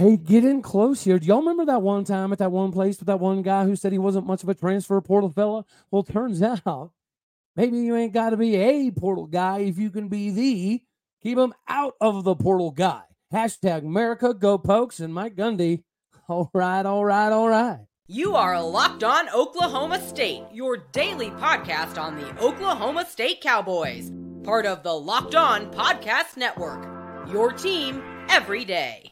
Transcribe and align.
Hey, 0.00 0.16
get 0.16 0.46
in 0.46 0.62
close 0.62 1.04
here. 1.04 1.18
Do 1.18 1.26
y'all 1.26 1.40
remember 1.40 1.66
that 1.66 1.82
one 1.82 2.04
time 2.04 2.32
at 2.32 2.38
that 2.38 2.50
one 2.50 2.72
place 2.72 2.98
with 2.98 3.08
that 3.08 3.20
one 3.20 3.42
guy 3.42 3.66
who 3.66 3.76
said 3.76 3.92
he 3.92 3.98
wasn't 3.98 4.26
much 4.26 4.42
of 4.42 4.48
a 4.48 4.54
transfer 4.54 4.98
portal 5.02 5.28
fella? 5.28 5.66
Well, 5.90 6.04
turns 6.04 6.40
out 6.40 6.92
maybe 7.54 7.76
you 7.76 7.94
ain't 7.94 8.14
got 8.14 8.30
to 8.30 8.38
be 8.38 8.56
a 8.56 8.90
portal 8.92 9.26
guy 9.26 9.58
if 9.58 9.76
you 9.76 9.90
can 9.90 10.08
be 10.08 10.30
the 10.30 10.80
keep 11.22 11.36
him 11.36 11.52
out 11.68 11.96
of 12.00 12.24
the 12.24 12.34
portal 12.34 12.70
guy. 12.70 13.02
Hashtag 13.30 13.84
America 13.84 14.32
Go 14.32 14.56
Pokes 14.56 15.00
and 15.00 15.12
Mike 15.12 15.36
Gundy. 15.36 15.82
All 16.28 16.50
right, 16.54 16.86
all 16.86 17.04
right, 17.04 17.30
all 17.30 17.50
right. 17.50 17.80
You 18.06 18.36
are 18.36 18.58
Locked 18.62 19.04
On 19.04 19.28
Oklahoma 19.28 20.00
State, 20.00 20.44
your 20.50 20.78
daily 20.92 21.28
podcast 21.28 22.00
on 22.00 22.16
the 22.16 22.42
Oklahoma 22.42 23.04
State 23.04 23.42
Cowboys, 23.42 24.10
part 24.44 24.64
of 24.64 24.82
the 24.82 24.94
Locked 24.94 25.34
On 25.34 25.70
Podcast 25.70 26.38
Network. 26.38 26.88
Your 27.30 27.52
team 27.52 28.02
every 28.30 28.64
day. 28.64 29.09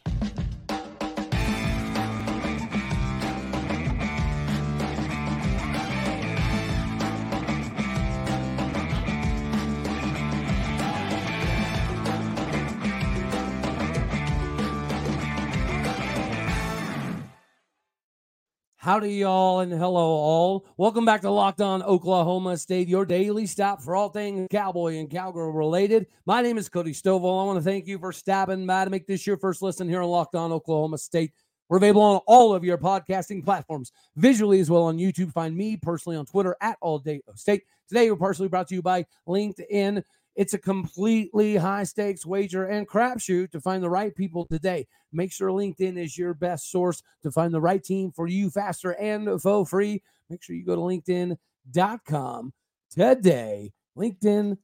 Howdy, 18.80 19.12
y'all, 19.12 19.58
and 19.58 19.72
hello, 19.72 20.06
all. 20.06 20.64
Welcome 20.76 21.04
back 21.04 21.22
to 21.22 21.30
Locked 21.30 21.60
On 21.60 21.82
Oklahoma 21.82 22.56
State, 22.56 22.86
your 22.86 23.04
daily 23.04 23.44
stop 23.44 23.82
for 23.82 23.96
all 23.96 24.08
things 24.08 24.46
cowboy 24.52 24.98
and 24.98 25.10
cowgirl 25.10 25.50
related. 25.50 26.06
My 26.26 26.42
name 26.42 26.56
is 26.58 26.68
Cody 26.68 26.92
Stovall. 26.92 27.42
I 27.42 27.44
want 27.44 27.58
to 27.58 27.64
thank 27.64 27.88
you 27.88 27.98
for 27.98 28.12
stopping 28.12 28.64
by 28.68 28.84
to 28.84 28.90
make 28.90 29.08
this 29.08 29.26
your 29.26 29.36
first 29.36 29.62
listen 29.62 29.88
here 29.88 30.00
on 30.00 30.08
Locked 30.08 30.36
On 30.36 30.52
Oklahoma 30.52 30.96
State. 30.96 31.32
We're 31.68 31.78
available 31.78 32.02
on 32.02 32.20
all 32.28 32.54
of 32.54 32.62
your 32.62 32.78
podcasting 32.78 33.44
platforms, 33.44 33.90
visually 34.14 34.60
as 34.60 34.70
well 34.70 34.84
on 34.84 34.96
YouTube. 34.96 35.32
Find 35.32 35.56
me 35.56 35.76
personally 35.76 36.16
on 36.16 36.26
Twitter 36.26 36.54
at 36.60 36.78
All 36.80 37.00
Day 37.00 37.20
State. 37.34 37.64
Today, 37.88 38.08
we're 38.12 38.16
partially 38.16 38.46
brought 38.46 38.68
to 38.68 38.76
you 38.76 38.82
by 38.82 39.06
LinkedIn. 39.26 40.04
It's 40.38 40.54
a 40.54 40.58
completely 40.58 41.56
high 41.56 41.82
stakes 41.82 42.24
wager 42.24 42.66
and 42.66 42.88
crapshoot 42.88 43.50
to 43.50 43.60
find 43.60 43.82
the 43.82 43.90
right 43.90 44.14
people 44.14 44.46
today. 44.46 44.86
Make 45.12 45.32
sure 45.32 45.50
LinkedIn 45.50 45.98
is 45.98 46.16
your 46.16 46.32
best 46.32 46.70
source 46.70 47.02
to 47.24 47.32
find 47.32 47.52
the 47.52 47.60
right 47.60 47.82
team 47.82 48.12
for 48.12 48.28
you 48.28 48.48
faster 48.48 48.92
and 48.92 49.42
for 49.42 49.66
free. 49.66 50.00
Make 50.30 50.44
sure 50.44 50.54
you 50.54 50.64
go 50.64 50.76
to 50.76 50.80
LinkedIn.com 50.80 52.52
today. 52.88 53.72
LinkedIn 53.98 54.58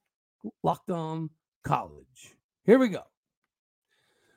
Locked 0.63 0.93
On 0.93 1.29
College. 1.65 2.37
Here 2.65 2.79
we 2.79 2.89
go. 2.89 3.03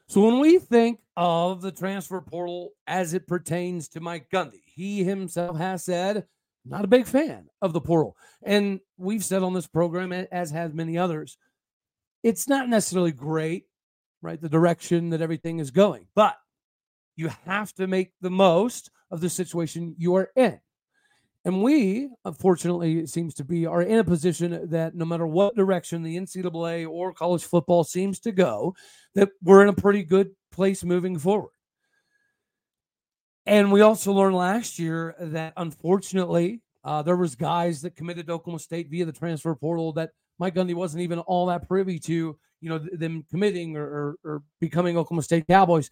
So 0.07 0.21
when 0.21 0.39
we 0.39 0.57
think 0.57 1.01
of 1.15 1.61
the 1.61 1.71
transfer 1.71 2.19
portal 2.19 2.71
as 2.87 3.13
it 3.13 3.27
pertains 3.27 3.89
to 3.89 3.99
Mike 3.99 4.31
Gundy, 4.33 4.63
he 4.65 5.03
himself 5.03 5.55
has 5.59 5.83
said 5.83 6.25
not 6.69 6.85
a 6.85 6.87
big 6.87 7.05
fan 7.05 7.49
of 7.61 7.73
the 7.73 7.81
portal. 7.81 8.15
And 8.43 8.79
we've 8.97 9.23
said 9.23 9.43
on 9.43 9.53
this 9.53 9.67
program, 9.67 10.11
as 10.11 10.51
has 10.51 10.73
many 10.73 10.97
others, 10.97 11.37
it's 12.23 12.47
not 12.47 12.69
necessarily 12.69 13.11
great, 13.11 13.65
right? 14.21 14.41
The 14.41 14.49
direction 14.49 15.09
that 15.11 15.21
everything 15.21 15.59
is 15.59 15.71
going, 15.71 16.07
but 16.15 16.35
you 17.15 17.29
have 17.45 17.73
to 17.73 17.87
make 17.87 18.11
the 18.21 18.29
most 18.29 18.91
of 19.11 19.21
the 19.21 19.29
situation 19.29 19.95
you 19.97 20.15
are 20.15 20.29
in. 20.35 20.59
And 21.45 21.63
we, 21.63 22.09
unfortunately, 22.25 22.99
it 22.99 23.09
seems 23.09 23.33
to 23.35 23.45
be, 23.45 23.65
are 23.65 23.81
in 23.81 23.99
a 23.99 24.03
position 24.03 24.69
that 24.69 24.95
no 24.95 25.05
matter 25.05 25.25
what 25.25 25.55
direction 25.55 26.03
the 26.03 26.17
NCAA 26.17 26.89
or 26.89 27.13
college 27.13 27.45
football 27.45 27.85
seems 27.85 28.19
to 28.21 28.33
go, 28.33 28.75
that 29.15 29.29
we're 29.41 29.63
in 29.63 29.69
a 29.69 29.73
pretty 29.73 30.03
good 30.03 30.31
place 30.51 30.83
moving 30.83 31.17
forward. 31.17 31.51
And 33.47 33.71
we 33.71 33.79
also 33.79 34.11
learned 34.11 34.35
last 34.35 34.77
year 34.77 35.15
that 35.19 35.53
unfortunately, 35.55 36.61
uh, 36.83 37.01
there 37.01 37.15
was 37.15 37.33
guys 37.33 37.81
that 37.81 37.95
committed 37.95 38.27
to 38.27 38.33
Oklahoma 38.33 38.59
State 38.59 38.89
via 38.89 39.05
the 39.05 39.13
transfer 39.13 39.55
portal 39.55 39.93
that 39.93 40.11
Mike 40.37 40.53
Gundy 40.53 40.75
wasn't 40.75 41.01
even 41.01 41.19
all 41.19 41.45
that 41.45 41.65
privy 41.65 41.97
to, 41.99 42.37
you 42.59 42.69
know, 42.69 42.77
them 42.77 43.25
committing 43.29 43.77
or, 43.77 43.85
or, 43.85 44.15
or 44.25 44.43
becoming 44.59 44.97
Oklahoma 44.97 45.23
State 45.23 45.47
Cowboys. 45.47 45.89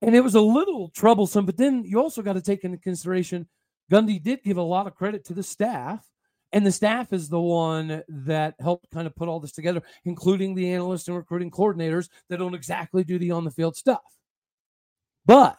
And 0.00 0.14
it 0.16 0.22
was 0.22 0.34
a 0.34 0.40
little 0.40 0.88
troublesome. 0.88 1.44
But 1.44 1.58
then 1.58 1.84
you 1.84 2.00
also 2.00 2.22
got 2.22 2.32
to 2.32 2.40
take 2.40 2.64
into 2.64 2.78
consideration 2.78 3.46
Gundy 3.90 4.22
did 4.22 4.42
give 4.42 4.56
a 4.56 4.62
lot 4.62 4.86
of 4.86 4.94
credit 4.94 5.24
to 5.26 5.34
the 5.34 5.42
staff. 5.42 6.06
And 6.52 6.64
the 6.64 6.72
staff 6.72 7.12
is 7.12 7.28
the 7.28 7.40
one 7.40 8.02
that 8.08 8.54
helped 8.58 8.90
kind 8.90 9.06
of 9.06 9.14
put 9.14 9.28
all 9.28 9.38
this 9.38 9.52
together, 9.52 9.82
including 10.04 10.54
the 10.54 10.72
analysts 10.72 11.06
and 11.08 11.16
recruiting 11.16 11.50
coordinators 11.50 12.08
that 12.28 12.38
don't 12.38 12.54
exactly 12.54 13.04
do 13.04 13.18
the 13.18 13.30
on 13.32 13.44
the 13.44 13.50
field 13.50 13.76
stuff. 13.76 14.00
But 15.26 15.58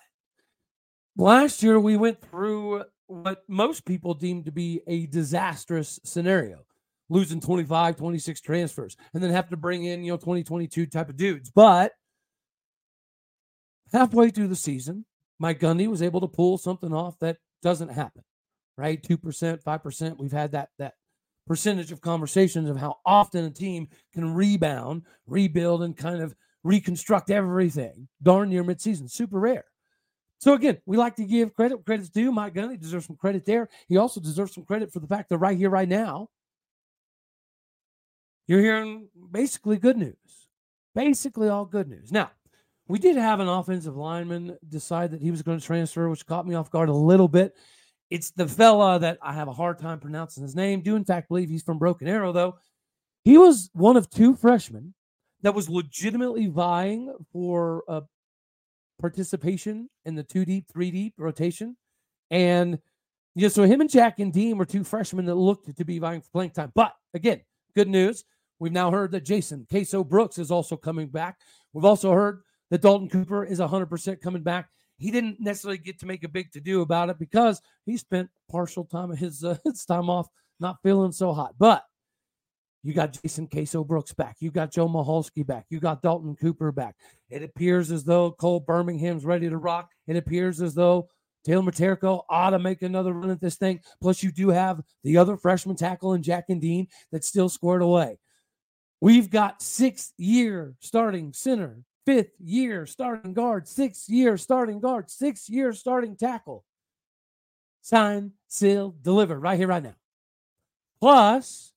Last 1.21 1.61
year, 1.61 1.79
we 1.79 1.97
went 1.97 2.19
through 2.19 2.83
what 3.05 3.43
most 3.47 3.85
people 3.85 4.15
deem 4.15 4.43
to 4.45 4.51
be 4.51 4.81
a 4.87 5.05
disastrous 5.05 5.99
scenario 6.03 6.65
losing 7.09 7.39
25, 7.39 7.95
26 7.95 8.41
transfers, 8.41 8.97
and 9.13 9.21
then 9.21 9.29
have 9.29 9.47
to 9.49 9.55
bring 9.57 9.83
in, 9.83 10.03
you 10.03 10.13
know, 10.13 10.17
2022 10.17 10.87
type 10.87 11.09
of 11.09 11.17
dudes. 11.17 11.51
But 11.51 11.91
halfway 13.93 14.31
through 14.31 14.47
the 14.47 14.55
season, 14.55 15.05
Mike 15.37 15.59
Gundy 15.59 15.85
was 15.85 16.01
able 16.01 16.21
to 16.21 16.27
pull 16.27 16.57
something 16.57 16.91
off 16.91 17.19
that 17.19 17.37
doesn't 17.61 17.89
happen, 17.89 18.23
right? 18.75 18.99
2%, 19.03 19.61
5%. 19.61 20.17
We've 20.17 20.31
had 20.31 20.53
that, 20.53 20.69
that 20.79 20.95
percentage 21.45 21.91
of 21.91 22.01
conversations 22.01 22.67
of 22.67 22.77
how 22.77 22.97
often 23.05 23.45
a 23.45 23.51
team 23.51 23.89
can 24.11 24.33
rebound, 24.33 25.03
rebuild, 25.27 25.83
and 25.83 25.95
kind 25.95 26.23
of 26.23 26.33
reconstruct 26.63 27.29
everything 27.29 28.07
darn 28.23 28.49
near 28.49 28.63
midseason. 28.63 29.07
Super 29.07 29.39
rare. 29.39 29.65
So 30.41 30.55
again, 30.55 30.79
we 30.87 30.97
like 30.97 31.15
to 31.17 31.23
give 31.23 31.53
credit. 31.53 31.85
Credit's 31.85 32.09
due. 32.09 32.31
Mike 32.31 32.55
Gundy 32.55 32.79
deserves 32.79 33.05
some 33.05 33.15
credit 33.15 33.45
there. 33.45 33.69
He 33.87 33.97
also 33.97 34.19
deserves 34.19 34.55
some 34.55 34.65
credit 34.65 34.91
for 34.91 34.99
the 34.99 35.05
fact 35.05 35.29
that 35.29 35.37
right 35.37 35.55
here, 35.55 35.69
right 35.69 35.87
now, 35.87 36.29
you're 38.47 38.59
hearing 38.59 39.07
basically 39.31 39.77
good 39.77 39.97
news. 39.97 40.15
Basically 40.95 41.47
all 41.47 41.65
good 41.65 41.87
news. 41.87 42.11
Now, 42.11 42.31
we 42.87 42.97
did 42.97 43.17
have 43.17 43.39
an 43.39 43.47
offensive 43.47 43.95
lineman 43.95 44.57
decide 44.67 45.11
that 45.11 45.21
he 45.21 45.29
was 45.29 45.43
going 45.43 45.59
to 45.59 45.65
transfer, 45.65 46.09
which 46.09 46.25
caught 46.25 46.47
me 46.47 46.55
off 46.55 46.71
guard 46.71 46.89
a 46.89 46.93
little 46.93 47.27
bit. 47.27 47.55
It's 48.09 48.31
the 48.31 48.47
fella 48.47 48.97
that 48.97 49.19
I 49.21 49.33
have 49.33 49.47
a 49.47 49.53
hard 49.53 49.77
time 49.77 49.99
pronouncing 49.99 50.41
his 50.41 50.55
name. 50.55 50.81
Do 50.81 50.95
in 50.95 51.05
fact 51.05 51.29
believe 51.29 51.49
he's 51.49 51.63
from 51.63 51.77
Broken 51.77 52.07
Arrow, 52.07 52.31
though. 52.31 52.57
He 53.23 53.37
was 53.37 53.69
one 53.73 53.95
of 53.95 54.09
two 54.09 54.35
freshmen 54.35 54.95
that 55.43 55.53
was 55.53 55.69
legitimately 55.69 56.47
vying 56.47 57.13
for 57.31 57.83
a 57.87 58.01
participation 59.01 59.89
in 60.05 60.15
the 60.15 60.23
two 60.23 60.45
deep, 60.45 60.65
three 60.71 60.91
deep 60.91 61.15
rotation. 61.17 61.75
And 62.29 62.79
yeah, 63.35 63.49
so 63.49 63.63
him 63.63 63.81
and 63.81 63.89
Jack 63.89 64.19
and 64.19 64.31
Dean 64.31 64.57
were 64.57 64.65
two 64.65 64.83
freshmen 64.83 65.25
that 65.25 65.35
looked 65.35 65.75
to 65.75 65.85
be 65.85 65.99
vying 65.99 66.21
for 66.21 66.29
playing 66.31 66.51
time. 66.51 66.71
But 66.75 66.93
again, 67.13 67.41
good 67.75 67.87
news. 67.87 68.23
We've 68.59 68.71
now 68.71 68.91
heard 68.91 69.11
that 69.11 69.25
Jason 69.25 69.65
Queso 69.69 70.03
Brooks 70.03 70.37
is 70.37 70.51
also 70.51 70.77
coming 70.77 71.07
back. 71.07 71.39
We've 71.73 71.85
also 71.85 72.11
heard 72.11 72.41
that 72.69 72.81
Dalton 72.81 73.09
Cooper 73.09 73.43
is 73.43 73.59
100% 73.59 74.21
coming 74.21 74.43
back. 74.43 74.69
He 74.97 75.09
didn't 75.09 75.39
necessarily 75.39 75.79
get 75.79 75.99
to 76.01 76.05
make 76.05 76.23
a 76.23 76.29
big 76.29 76.51
to 76.51 76.61
do 76.61 76.81
about 76.81 77.09
it 77.09 77.17
because 77.17 77.59
he 77.85 77.97
spent 77.97 78.29
partial 78.49 78.85
time 78.85 79.11
of 79.11 79.17
his, 79.17 79.43
uh, 79.43 79.57
his 79.65 79.83
time 79.85 80.09
off 80.09 80.27
not 80.59 80.77
feeling 80.83 81.11
so 81.11 81.33
hot. 81.33 81.55
But 81.57 81.83
you 82.83 82.93
got 82.93 83.17
Jason 83.21 83.47
Queso 83.47 83.83
Brooks 83.83 84.13
back. 84.13 84.37
You 84.39 84.51
got 84.51 84.71
Joe 84.71 84.87
Michalski 84.87 85.45
back. 85.45 85.65
You 85.69 85.79
got 85.79 86.01
Dalton 86.01 86.35
Cooper 86.35 86.71
back. 86.71 86.95
It 87.29 87.43
appears 87.43 87.91
as 87.91 88.03
though 88.03 88.31
Cole 88.31 88.59
Birmingham's 88.59 89.25
ready 89.25 89.49
to 89.49 89.57
rock. 89.57 89.89
It 90.07 90.15
appears 90.15 90.61
as 90.61 90.73
though 90.73 91.07
Taylor 91.43 91.63
Miterko 91.63 92.23
ought 92.29 92.51
to 92.51 92.59
make 92.59 92.81
another 92.81 93.13
run 93.13 93.29
at 93.29 93.41
this 93.41 93.55
thing. 93.55 93.81
Plus, 94.01 94.23
you 94.23 94.31
do 94.31 94.49
have 94.49 94.81
the 95.03 95.17
other 95.17 95.37
freshman 95.37 95.75
tackle 95.75 96.13
in 96.13 96.23
Jack 96.23 96.45
and 96.49 96.61
Dean 96.61 96.87
that's 97.11 97.27
still 97.27 97.49
squared 97.49 97.81
away. 97.81 98.19
We've 98.99 99.29
got 99.29 99.61
sixth 99.61 100.13
year 100.17 100.75
starting 100.79 101.33
center, 101.33 101.81
fifth 102.05 102.33
year 102.39 102.85
starting 102.85 103.33
guard, 103.33 103.67
sixth 103.67 104.09
year 104.09 104.37
starting 104.37 104.79
guard, 104.79 105.09
sixth 105.09 105.49
year 105.49 105.73
starting 105.73 106.15
tackle. 106.15 106.63
Sign, 107.81 108.33
seal, 108.47 108.95
deliver 109.01 109.39
right 109.39 109.57
here, 109.57 109.67
right 109.67 109.81
now. 109.81 109.95
Plus, 110.99 111.70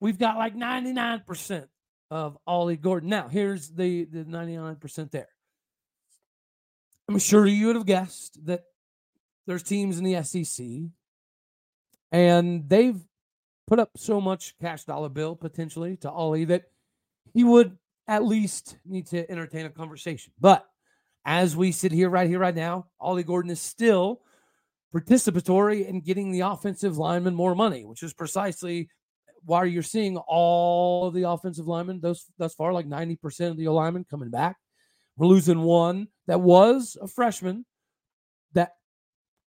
We've 0.00 0.18
got 0.18 0.36
like 0.36 0.54
99% 0.54 1.66
of 2.10 2.38
Ollie 2.46 2.76
Gordon. 2.76 3.08
Now, 3.08 3.28
here's 3.28 3.68
the, 3.70 4.04
the 4.04 4.24
99% 4.24 5.10
there. 5.10 5.28
I'm 7.08 7.18
sure 7.18 7.46
you 7.46 7.68
would 7.68 7.76
have 7.76 7.86
guessed 7.86 8.44
that 8.46 8.64
there's 9.46 9.62
teams 9.62 9.98
in 9.98 10.04
the 10.04 10.22
SEC 10.22 10.66
and 12.12 12.68
they've 12.68 13.00
put 13.66 13.78
up 13.78 13.90
so 13.96 14.20
much 14.20 14.54
cash 14.60 14.84
dollar 14.84 15.08
bill 15.08 15.36
potentially 15.36 15.96
to 15.98 16.10
Ollie 16.10 16.44
that 16.46 16.64
he 17.32 17.44
would 17.44 17.76
at 18.08 18.24
least 18.24 18.76
need 18.84 19.06
to 19.08 19.28
entertain 19.30 19.66
a 19.66 19.70
conversation. 19.70 20.32
But 20.40 20.66
as 21.24 21.56
we 21.56 21.72
sit 21.72 21.92
here 21.92 22.08
right 22.08 22.28
here 22.28 22.38
right 22.38 22.54
now, 22.54 22.86
Ollie 23.00 23.24
Gordon 23.24 23.50
is 23.50 23.60
still 23.60 24.20
participatory 24.94 25.86
in 25.86 26.00
getting 26.00 26.30
the 26.30 26.40
offensive 26.40 26.96
lineman 26.96 27.34
more 27.34 27.54
money, 27.54 27.84
which 27.84 28.02
is 28.02 28.14
precisely 28.14 28.88
why 29.46 29.64
you're 29.64 29.82
seeing 29.82 30.16
all 30.16 31.06
of 31.06 31.14
the 31.14 31.28
offensive 31.28 31.66
linemen 31.66 32.00
those 32.00 32.24
thus 32.38 32.54
far, 32.54 32.72
like 32.72 32.88
90% 32.88 33.50
of 33.50 33.56
the 33.56 33.68
linemen 33.68 34.04
coming 34.04 34.28
back. 34.28 34.56
We're 35.16 35.28
losing 35.28 35.62
one 35.62 36.08
that 36.26 36.40
was 36.40 36.98
a 37.00 37.08
freshman 37.08 37.64
that 38.52 38.72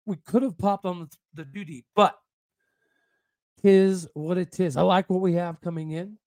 we 0.05 0.15
could 0.15 0.41
have 0.41 0.57
popped 0.57 0.85
on 0.85 1.01
the, 1.01 1.43
the 1.43 1.45
duty, 1.45 1.85
but 1.95 2.17
tis 3.61 4.07
what 4.13 4.37
it 4.37 4.59
is. 4.59 4.77
I 4.77 4.81
like 4.81 5.09
what 5.09 5.21
we 5.21 5.33
have 5.33 5.61
coming 5.61 5.91
in. 5.91 6.17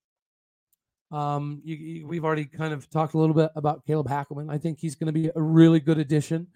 Um, 1.11 1.61
you, 1.63 1.75
you, 1.75 2.07
we've 2.07 2.25
already 2.25 2.45
kind 2.45 2.73
of 2.73 2.89
talked 2.89 3.13
a 3.13 3.17
little 3.17 3.35
bit 3.35 3.51
about 3.55 3.85
Caleb 3.85 4.07
Hackleman. 4.07 4.51
I 4.51 4.57
think 4.57 4.79
he's 4.79 4.95
going 4.95 5.13
to 5.13 5.13
be 5.13 5.29
a 5.35 5.41
really 5.41 5.79
good 5.79 5.99
addition, 5.99 6.47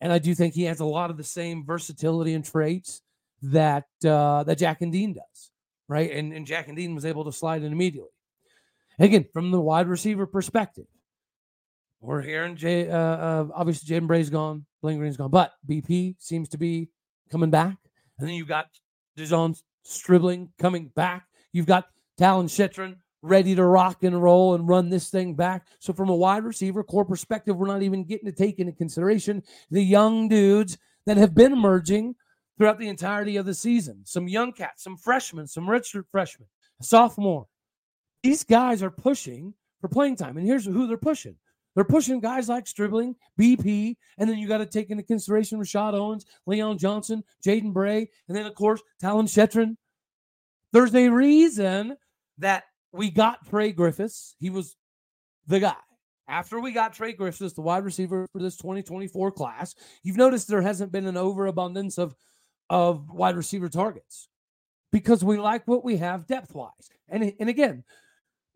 and 0.00 0.12
I 0.12 0.18
do 0.18 0.34
think 0.34 0.54
he 0.54 0.64
has 0.64 0.80
a 0.80 0.84
lot 0.84 1.10
of 1.10 1.16
the 1.16 1.24
same 1.24 1.64
versatility 1.64 2.34
and 2.34 2.44
traits 2.44 3.00
that 3.42 3.86
uh, 4.04 4.44
that 4.44 4.58
Jack 4.58 4.82
and 4.82 4.92
Dean 4.92 5.14
does, 5.14 5.50
right? 5.94 6.10
And 6.10 6.32
and 6.32 6.44
Jack 6.44 6.66
and 6.66 6.76
Dean 6.76 6.96
was 6.96 7.04
able 7.04 7.24
to 7.24 7.32
slide 7.32 7.62
in 7.62 7.70
immediately. 7.70 8.10
Again, 8.98 9.26
from 9.32 9.52
the 9.52 9.60
wide 9.60 9.86
receiver 9.86 10.26
perspective, 10.26 10.86
we're 12.00 12.20
hearing 12.20 12.56
Jay. 12.56 12.90
Uh, 12.90 12.98
uh, 12.98 13.46
obviously, 13.54 13.94
Jaden 13.94 14.08
Bray's 14.08 14.28
gone, 14.28 14.66
Blaine 14.82 14.98
Green's 14.98 15.16
gone, 15.16 15.30
but 15.30 15.52
BP 15.68 16.16
seems 16.18 16.48
to 16.48 16.58
be 16.58 16.88
coming 17.30 17.50
back, 17.50 17.76
and 18.18 18.28
then 18.28 18.34
you've 18.34 18.48
got 18.48 18.66
De'Zhaun 19.16 19.56
Stribling 19.84 20.50
coming 20.58 20.88
back. 20.96 21.26
You've 21.52 21.66
got 21.66 21.86
Talyn 22.18 22.46
Shettron 22.46 22.96
ready 23.22 23.54
to 23.54 23.64
rock 23.64 24.02
and 24.02 24.20
roll 24.20 24.54
and 24.54 24.68
run 24.68 24.90
this 24.90 25.10
thing 25.10 25.34
back. 25.34 25.68
So, 25.78 25.92
from 25.92 26.08
a 26.08 26.16
wide 26.16 26.42
receiver 26.42 26.82
core 26.82 27.04
perspective, 27.04 27.56
we're 27.56 27.68
not 27.68 27.82
even 27.82 28.02
getting 28.02 28.26
to 28.26 28.32
take 28.32 28.58
into 28.58 28.72
consideration 28.72 29.44
the 29.70 29.82
young 29.82 30.28
dudes 30.28 30.76
that 31.06 31.18
have 31.18 31.36
been 31.36 31.52
emerging 31.52 32.16
throughout 32.56 32.78
the 32.78 32.88
entirety 32.88 33.36
of 33.36 33.46
the 33.46 33.54
season. 33.54 34.00
Some 34.04 34.28
young 34.28 34.52
cats, 34.52 34.84
some 34.84 34.96
freshmen, 34.96 35.46
some 35.46 35.66
redshirt 35.66 36.04
freshmen, 36.10 36.48
sophomore. 36.80 37.46
These 38.22 38.44
guys 38.44 38.82
are 38.82 38.90
pushing 38.90 39.54
for 39.80 39.88
playing 39.88 40.16
time. 40.16 40.36
And 40.36 40.46
here's 40.46 40.64
who 40.64 40.86
they're 40.86 40.96
pushing. 40.96 41.36
They're 41.74 41.84
pushing 41.84 42.20
guys 42.20 42.48
like 42.48 42.66
Stribling, 42.66 43.16
BP, 43.38 43.96
and 44.18 44.30
then 44.30 44.38
you 44.38 44.46
got 44.46 44.58
to 44.58 44.66
take 44.66 44.90
into 44.90 45.02
consideration 45.02 45.58
Rashod 45.58 45.94
Owens, 45.94 46.24
Leon 46.46 46.78
Johnson, 46.78 47.24
Jaden 47.44 47.72
Bray, 47.72 48.08
and 48.28 48.36
then, 48.36 48.46
of 48.46 48.54
course, 48.54 48.80
Talyn 49.02 49.24
Shettron. 49.24 49.76
There's 50.72 50.94
a 50.94 51.08
reason 51.08 51.96
that 52.38 52.64
we 52.92 53.10
got 53.10 53.46
Trey 53.48 53.72
Griffiths. 53.72 54.36
He 54.38 54.50
was 54.50 54.76
the 55.46 55.60
guy. 55.60 55.74
After 56.28 56.60
we 56.60 56.72
got 56.72 56.94
Trey 56.94 57.12
Griffiths, 57.12 57.54
the 57.54 57.60
wide 57.60 57.84
receiver 57.84 58.26
for 58.32 58.40
this 58.40 58.56
2024 58.56 59.32
class, 59.32 59.74
you've 60.02 60.16
noticed 60.16 60.48
there 60.48 60.62
hasn't 60.62 60.92
been 60.92 61.06
an 61.06 61.16
overabundance 61.16 61.98
of, 61.98 62.14
of 62.74 63.08
wide 63.08 63.36
receiver 63.36 63.68
targets 63.68 64.28
because 64.90 65.22
we 65.22 65.38
like 65.38 65.62
what 65.68 65.84
we 65.84 65.96
have 65.96 66.26
depth 66.26 66.52
wise. 66.56 66.90
And, 67.08 67.32
and 67.38 67.48
again, 67.48 67.84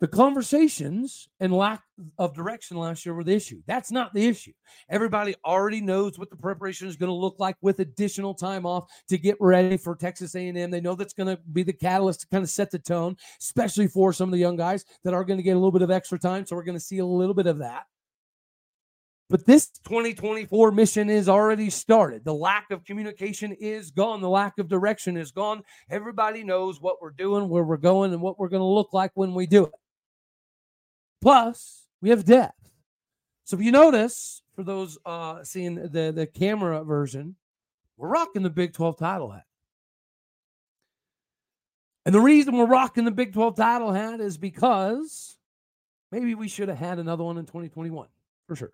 the 0.00 0.08
conversations 0.08 1.28
and 1.38 1.52
lack 1.52 1.84
of 2.18 2.34
direction 2.34 2.78
last 2.78 3.06
year 3.06 3.14
were 3.14 3.22
the 3.22 3.36
issue. 3.36 3.62
That's 3.68 3.92
not 3.92 4.12
the 4.14 4.26
issue. 4.26 4.54
Everybody 4.88 5.36
already 5.44 5.80
knows 5.80 6.18
what 6.18 6.30
the 6.30 6.36
preparation 6.36 6.88
is 6.88 6.96
going 6.96 7.10
to 7.10 7.14
look 7.14 7.36
like 7.38 7.54
with 7.62 7.78
additional 7.78 8.34
time 8.34 8.66
off 8.66 8.90
to 9.08 9.18
get 9.18 9.36
ready 9.38 9.76
for 9.76 9.94
Texas 9.94 10.34
A&M. 10.34 10.68
They 10.68 10.80
know 10.80 10.96
that's 10.96 11.14
going 11.14 11.36
to 11.36 11.40
be 11.52 11.62
the 11.62 11.72
catalyst 11.72 12.22
to 12.22 12.26
kind 12.26 12.42
of 12.42 12.50
set 12.50 12.72
the 12.72 12.80
tone, 12.80 13.16
especially 13.40 13.86
for 13.86 14.12
some 14.12 14.28
of 14.28 14.32
the 14.32 14.38
young 14.38 14.56
guys 14.56 14.84
that 15.04 15.14
are 15.14 15.22
going 15.22 15.38
to 15.38 15.44
get 15.44 15.52
a 15.52 15.60
little 15.60 15.70
bit 15.70 15.82
of 15.82 15.92
extra 15.92 16.18
time. 16.18 16.44
So 16.44 16.56
we're 16.56 16.64
going 16.64 16.76
to 16.78 16.84
see 16.84 16.98
a 16.98 17.06
little 17.06 17.34
bit 17.34 17.46
of 17.46 17.58
that. 17.58 17.84
But 19.30 19.44
this 19.44 19.68
2024 19.84 20.72
mission 20.72 21.10
is 21.10 21.28
already 21.28 21.68
started. 21.68 22.24
The 22.24 22.32
lack 22.32 22.70
of 22.70 22.84
communication 22.84 23.52
is 23.52 23.90
gone. 23.90 24.22
The 24.22 24.28
lack 24.28 24.58
of 24.58 24.68
direction 24.68 25.18
is 25.18 25.32
gone. 25.32 25.62
Everybody 25.90 26.42
knows 26.42 26.80
what 26.80 27.02
we're 27.02 27.10
doing, 27.10 27.48
where 27.48 27.64
we're 27.64 27.76
going, 27.76 28.14
and 28.14 28.22
what 28.22 28.38
we're 28.38 28.48
going 28.48 28.62
to 28.62 28.66
look 28.66 28.94
like 28.94 29.10
when 29.14 29.34
we 29.34 29.46
do 29.46 29.64
it. 29.64 29.72
Plus, 31.20 31.86
we 32.00 32.08
have 32.08 32.24
depth. 32.24 32.54
So 33.44 33.56
if 33.58 33.62
you 33.62 33.72
notice, 33.72 34.42
for 34.54 34.62
those 34.62 34.98
uh 35.04 35.44
seeing 35.44 35.74
the 35.74 36.12
the 36.14 36.26
camera 36.26 36.82
version, 36.84 37.36
we're 37.96 38.08
rocking 38.08 38.42
the 38.42 38.50
Big 38.50 38.72
12 38.72 38.98
title 38.98 39.30
hat. 39.30 39.44
And 42.06 42.14
the 42.14 42.20
reason 42.20 42.56
we're 42.56 42.66
rocking 42.66 43.04
the 43.04 43.10
Big 43.10 43.34
12 43.34 43.56
title 43.56 43.92
hat 43.92 44.20
is 44.20 44.38
because 44.38 45.36
maybe 46.10 46.34
we 46.34 46.48
should 46.48 46.68
have 46.68 46.78
had 46.78 46.98
another 46.98 47.24
one 47.24 47.36
in 47.36 47.44
2021 47.44 48.08
for 48.46 48.56
sure. 48.56 48.72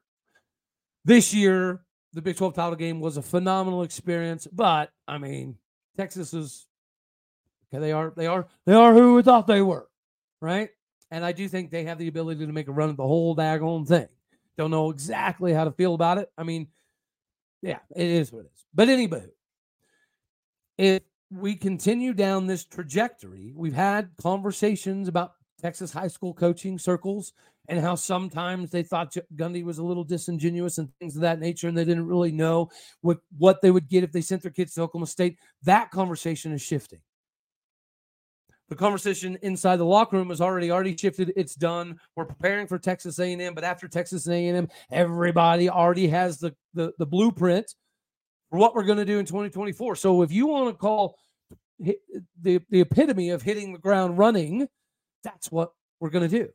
This 1.04 1.34
year, 1.34 1.82
the 2.12 2.22
Big 2.22 2.36
12 2.36 2.54
title 2.54 2.76
game 2.76 3.00
was 3.00 3.16
a 3.16 3.22
phenomenal 3.22 3.82
experience, 3.82 4.46
but 4.50 4.90
I 5.06 5.18
mean, 5.18 5.56
Texas 5.96 6.32
is 6.32 6.66
okay. 7.72 7.80
They 7.80 7.92
are, 7.92 8.12
they 8.16 8.26
are, 8.26 8.46
they 8.66 8.74
are 8.74 8.94
who 8.94 9.14
we 9.14 9.22
thought 9.22 9.46
they 9.46 9.60
were, 9.62 9.88
right? 10.40 10.70
And 11.10 11.24
I 11.24 11.32
do 11.32 11.48
think 11.48 11.70
they 11.70 11.84
have 11.84 11.98
the 11.98 12.08
ability 12.08 12.46
to 12.46 12.52
make 12.52 12.68
a 12.68 12.72
run 12.72 12.90
at 12.90 12.96
the 12.96 13.06
whole 13.06 13.36
daggone 13.36 13.86
thing. 13.86 14.08
Don't 14.56 14.70
know 14.70 14.90
exactly 14.90 15.52
how 15.52 15.64
to 15.64 15.72
feel 15.72 15.94
about 15.94 16.18
it. 16.18 16.30
I 16.38 16.44
mean, 16.44 16.68
yeah, 17.62 17.78
it 17.94 18.06
is 18.06 18.32
what 18.32 18.46
it 18.46 18.52
is. 18.54 18.64
But 18.72 18.88
anyway, 18.88 19.26
if 20.78 21.02
we 21.30 21.56
continue 21.56 22.12
down 22.14 22.46
this 22.46 22.64
trajectory, 22.64 23.52
we've 23.54 23.74
had 23.74 24.10
conversations 24.20 25.08
about 25.08 25.34
Texas 25.60 25.92
high 25.92 26.08
school 26.08 26.34
coaching 26.34 26.78
circles 26.78 27.32
and 27.68 27.80
how 27.80 27.94
sometimes 27.94 28.70
they 28.70 28.82
thought 28.82 29.16
Gundy 29.36 29.64
was 29.64 29.78
a 29.78 29.84
little 29.84 30.04
disingenuous 30.04 30.78
and 30.78 30.88
things 30.98 31.16
of 31.16 31.22
that 31.22 31.40
nature, 31.40 31.68
and 31.68 31.76
they 31.76 31.84
didn't 31.84 32.06
really 32.06 32.32
know 32.32 32.70
what, 33.00 33.18
what 33.38 33.62
they 33.62 33.70
would 33.70 33.88
get 33.88 34.04
if 34.04 34.12
they 34.12 34.20
sent 34.20 34.42
their 34.42 34.50
kids 34.50 34.74
to 34.74 34.82
Oklahoma 34.82 35.06
State. 35.06 35.38
That 35.62 35.90
conversation 35.90 36.52
is 36.52 36.62
shifting 36.62 37.00
the 38.68 38.76
conversation 38.76 39.38
inside 39.42 39.76
the 39.76 39.84
locker 39.84 40.16
room 40.16 40.30
has 40.30 40.40
already 40.40 40.70
already 40.70 40.96
shifted. 40.96 41.32
It's 41.36 41.54
done. 41.54 41.98
We're 42.16 42.24
preparing 42.24 42.66
for 42.66 42.78
Texas 42.78 43.18
A&M, 43.18 43.54
but 43.54 43.64
after 43.64 43.88
Texas 43.88 44.26
A&M, 44.26 44.68
everybody 44.90 45.68
already 45.68 46.08
has 46.08 46.38
the 46.38 46.54
the, 46.72 46.92
the 46.98 47.06
blueprint 47.06 47.74
for 48.50 48.58
what 48.58 48.74
we're 48.74 48.84
going 48.84 48.98
to 48.98 49.04
do 49.04 49.18
in 49.18 49.26
2024. 49.26 49.96
So 49.96 50.22
if 50.22 50.32
you 50.32 50.46
want 50.46 50.74
to 50.74 50.78
call 50.78 51.16
the 51.78 51.98
the 52.70 52.80
epitome 52.80 53.30
of 53.30 53.42
hitting 53.42 53.72
the 53.72 53.78
ground 53.78 54.18
running, 54.18 54.66
that's 55.22 55.52
what 55.52 55.72
we're 56.00 56.10
going 56.10 56.28
to 56.28 56.38
do. 56.38 56.48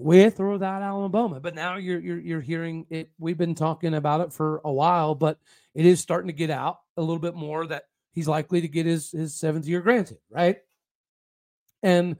With 0.00 0.38
or 0.38 0.50
without 0.50 0.80
Alan 0.80 1.10
Bowman, 1.10 1.42
but 1.42 1.56
now 1.56 1.76
you're 1.76 1.98
you're 1.98 2.20
you're 2.20 2.40
hearing 2.40 2.86
it. 2.88 3.10
We've 3.18 3.36
been 3.36 3.56
talking 3.56 3.94
about 3.94 4.20
it 4.20 4.32
for 4.32 4.60
a 4.64 4.72
while, 4.72 5.16
but 5.16 5.38
it 5.74 5.84
is 5.84 5.98
starting 5.98 6.28
to 6.28 6.32
get 6.32 6.50
out 6.50 6.78
a 6.96 7.00
little 7.00 7.18
bit 7.18 7.34
more 7.34 7.66
that 7.66 7.82
he's 8.12 8.28
likely 8.28 8.60
to 8.60 8.68
get 8.68 8.86
his 8.86 9.10
his 9.10 9.34
seventh 9.34 9.66
year 9.66 9.80
granted, 9.80 10.18
right? 10.30 10.58
And 11.82 12.16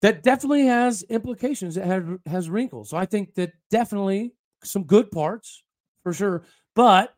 that 0.00 0.22
definitely 0.22 0.64
has 0.64 1.02
implications. 1.04 1.76
It 1.76 1.84
has 1.84 2.04
has 2.24 2.48
wrinkles. 2.48 2.88
So 2.88 2.96
I 2.96 3.04
think 3.04 3.34
that 3.34 3.52
definitely 3.70 4.32
some 4.64 4.84
good 4.84 5.10
parts 5.10 5.62
for 6.02 6.14
sure, 6.14 6.44
but 6.74 7.14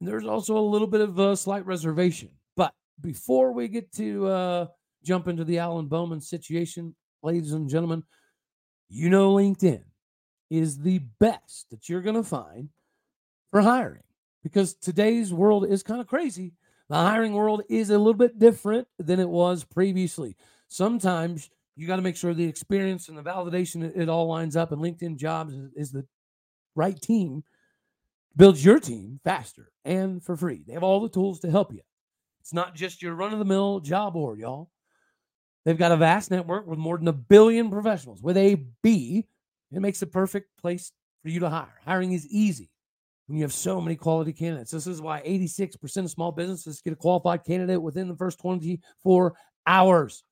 there's 0.00 0.24
also 0.24 0.56
a 0.56 0.60
little 0.60 0.88
bit 0.88 1.02
of 1.02 1.18
a 1.18 1.36
slight 1.36 1.66
reservation. 1.66 2.30
But 2.56 2.72
before 3.02 3.52
we 3.52 3.68
get 3.68 3.92
to 3.96 4.26
uh, 4.28 4.66
jump 5.04 5.28
into 5.28 5.44
the 5.44 5.58
Alan 5.58 5.88
Bowman 5.88 6.22
situation, 6.22 6.94
ladies 7.22 7.52
and 7.52 7.68
gentlemen, 7.68 8.02
you 8.88 9.08
know 9.08 9.34
LinkedIn 9.34 9.82
is 10.50 10.78
the 10.78 11.00
best 11.20 11.70
that 11.70 11.88
you're 11.88 12.02
going 12.02 12.16
to 12.16 12.22
find 12.22 12.68
for 13.50 13.60
hiring 13.60 14.02
because 14.42 14.74
today's 14.74 15.32
world 15.32 15.66
is 15.68 15.82
kind 15.82 16.00
of 16.00 16.06
crazy 16.06 16.52
the 16.88 16.96
hiring 16.96 17.32
world 17.32 17.62
is 17.68 17.90
a 17.90 17.98
little 17.98 18.14
bit 18.14 18.38
different 18.38 18.86
than 18.98 19.18
it 19.18 19.28
was 19.28 19.64
previously. 19.64 20.36
Sometimes 20.68 21.50
you 21.76 21.86
got 21.86 21.96
to 21.96 22.02
make 22.02 22.16
sure 22.16 22.34
the 22.34 22.44
experience 22.44 23.08
and 23.08 23.16
the 23.16 23.22
validation 23.22 23.96
it, 23.96 24.08
all 24.08 24.28
lines 24.28 24.56
up, 24.56 24.70
and 24.70 24.82
LinkedIn 24.82 25.16
Jobs 25.16 25.54
is, 25.54 25.70
is 25.74 25.92
the 25.92 26.06
right 26.74 27.00
team 27.00 27.42
builds 28.36 28.64
your 28.64 28.80
team 28.80 29.20
faster 29.24 29.72
and 29.84 30.22
for 30.22 30.36
free. 30.36 30.62
They 30.66 30.74
have 30.74 30.82
all 30.82 31.00
the 31.00 31.08
tools 31.08 31.40
to 31.40 31.50
help 31.50 31.72
you. 31.72 31.80
It's 32.40 32.52
not 32.52 32.74
just 32.74 33.00
your 33.00 33.14
run 33.14 33.32
of 33.32 33.38
the 33.38 33.44
mill 33.44 33.80
job 33.80 34.12
board, 34.12 34.38
y'all. 34.38 34.70
They've 35.64 35.78
got 35.78 35.92
a 35.92 35.96
vast 35.96 36.30
network 36.30 36.66
with 36.66 36.78
more 36.78 36.98
than 36.98 37.08
a 37.08 37.12
billion 37.12 37.70
professionals 37.70 38.22
with 38.22 38.36
a 38.36 38.56
B. 38.82 39.26
It 39.72 39.80
makes 39.80 40.00
the 40.00 40.06
perfect 40.06 40.50
place 40.60 40.92
for 41.22 41.30
you 41.30 41.40
to 41.40 41.48
hire. 41.48 41.80
Hiring 41.84 42.12
is 42.12 42.26
easy 42.28 42.70
when 43.26 43.38
you 43.38 43.44
have 43.44 43.52
so 43.52 43.80
many 43.80 43.96
quality 43.96 44.32
candidates. 44.32 44.70
This 44.70 44.86
is 44.86 45.00
why 45.00 45.22
86% 45.22 45.96
of 45.96 46.10
small 46.10 46.32
businesses 46.32 46.82
get 46.82 46.92
a 46.92 46.96
qualified 46.96 47.44
candidate 47.44 47.80
within 47.80 48.08
the 48.08 48.16
first 48.16 48.38
24 48.40 49.34
hours. 49.66 50.22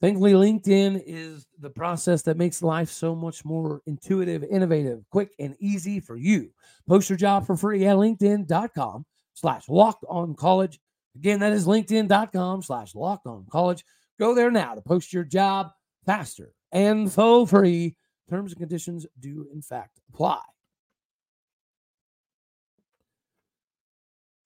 Thankfully, 0.00 0.32
LinkedIn 0.32 1.00
is 1.06 1.46
the 1.60 1.70
process 1.70 2.22
that 2.22 2.36
makes 2.36 2.60
life 2.60 2.90
so 2.90 3.14
much 3.14 3.44
more 3.44 3.80
intuitive, 3.86 4.42
innovative, 4.42 5.04
quick, 5.10 5.30
and 5.38 5.54
easy 5.60 6.00
for 6.00 6.16
you. 6.16 6.50
Post 6.88 7.08
your 7.08 7.16
job 7.16 7.46
for 7.46 7.56
free 7.56 7.86
at 7.86 7.96
LinkedIn.com 7.96 9.06
slash 9.34 9.68
locked 9.68 10.04
on 10.08 10.34
college. 10.34 10.80
Again, 11.14 11.38
that 11.38 11.52
is 11.52 11.68
LinkedIn.com 11.68 12.62
slash 12.62 12.96
locked 12.96 13.28
on 13.28 13.46
college. 13.48 13.84
Go 14.22 14.36
there 14.36 14.52
now 14.52 14.76
to 14.76 14.80
post 14.80 15.12
your 15.12 15.24
job 15.24 15.72
faster 16.06 16.52
and 16.70 17.12
for 17.12 17.44
free. 17.44 17.96
Terms 18.30 18.52
and 18.52 18.60
conditions 18.60 19.04
do, 19.18 19.48
in 19.52 19.60
fact, 19.60 19.98
apply. 20.14 20.38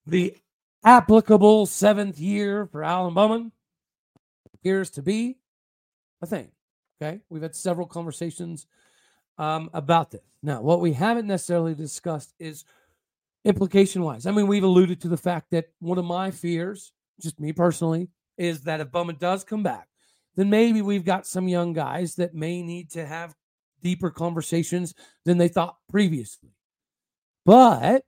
The 0.07 0.35
applicable 0.83 1.67
seventh 1.67 2.17
year 2.17 2.65
for 2.65 2.83
Alan 2.83 3.13
Bowman 3.13 3.51
appears 4.55 4.89
to 4.89 5.03
be 5.03 5.37
a 6.23 6.25
thing. 6.25 6.49
Okay. 6.99 7.19
We've 7.29 7.43
had 7.43 7.55
several 7.55 7.85
conversations 7.85 8.65
um, 9.37 9.69
about 9.75 10.09
this. 10.09 10.21
Now, 10.41 10.59
what 10.63 10.81
we 10.81 10.93
haven't 10.93 11.27
necessarily 11.27 11.75
discussed 11.75 12.33
is 12.39 12.65
implication 13.45 14.01
wise. 14.01 14.25
I 14.25 14.31
mean, 14.31 14.47
we've 14.47 14.63
alluded 14.63 15.01
to 15.01 15.07
the 15.07 15.17
fact 15.17 15.51
that 15.51 15.65
one 15.77 15.99
of 15.99 16.05
my 16.05 16.31
fears, 16.31 16.93
just 17.21 17.39
me 17.39 17.53
personally, 17.53 18.09
is 18.37 18.61
that 18.61 18.81
if 18.81 18.91
Bowman 18.91 19.17
does 19.19 19.43
come 19.43 19.63
back, 19.63 19.87
then 20.35 20.49
maybe 20.49 20.81
we've 20.81 21.05
got 21.05 21.25
some 21.25 21.47
young 21.47 21.73
guys 21.73 22.15
that 22.15 22.35
may 22.35 22.61
need 22.61 22.91
to 22.91 23.05
have 23.05 23.35
deeper 23.81 24.09
conversations 24.09 24.93
than 25.25 25.37
they 25.37 25.47
thought 25.47 25.77
previously. 25.89 26.51
But 27.45 28.03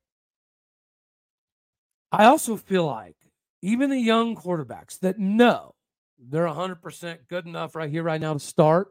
I 2.11 2.25
also 2.25 2.55
feel 2.55 2.85
like 2.85 3.15
even 3.61 3.89
the 3.89 3.99
young 3.99 4.35
quarterbacks 4.35 4.99
that 4.99 5.19
know 5.19 5.75
they're 6.19 6.45
100% 6.45 7.17
good 7.29 7.45
enough 7.45 7.75
right 7.75 7.89
here, 7.89 8.03
right 8.03 8.21
now 8.21 8.33
to 8.33 8.39
start. 8.39 8.89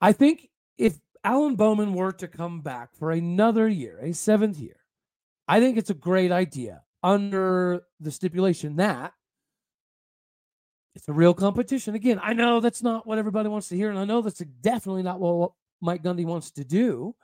I 0.00 0.12
think 0.12 0.48
if 0.76 0.98
Alan 1.24 1.56
Bowman 1.56 1.94
were 1.94 2.12
to 2.12 2.28
come 2.28 2.60
back 2.60 2.94
for 2.94 3.10
another 3.10 3.66
year, 3.68 3.98
a 4.00 4.12
seventh 4.12 4.58
year, 4.58 4.76
I 5.48 5.60
think 5.60 5.78
it's 5.78 5.90
a 5.90 5.94
great 5.94 6.32
idea 6.32 6.82
under 7.02 7.82
the 8.00 8.10
stipulation 8.10 8.76
that 8.76 9.12
it's 10.96 11.08
a 11.08 11.12
real 11.12 11.34
competition. 11.34 11.94
Again, 11.94 12.18
I 12.22 12.32
know 12.32 12.58
that's 12.58 12.82
not 12.82 13.06
what 13.06 13.18
everybody 13.18 13.50
wants 13.50 13.68
to 13.68 13.76
hear, 13.76 13.90
and 13.90 13.98
I 13.98 14.06
know 14.06 14.22
that's 14.22 14.38
definitely 14.38 15.02
not 15.02 15.20
what 15.20 15.52
Mike 15.82 16.02
Gundy 16.02 16.24
wants 16.24 16.50
to 16.52 16.64
do. 16.64 17.14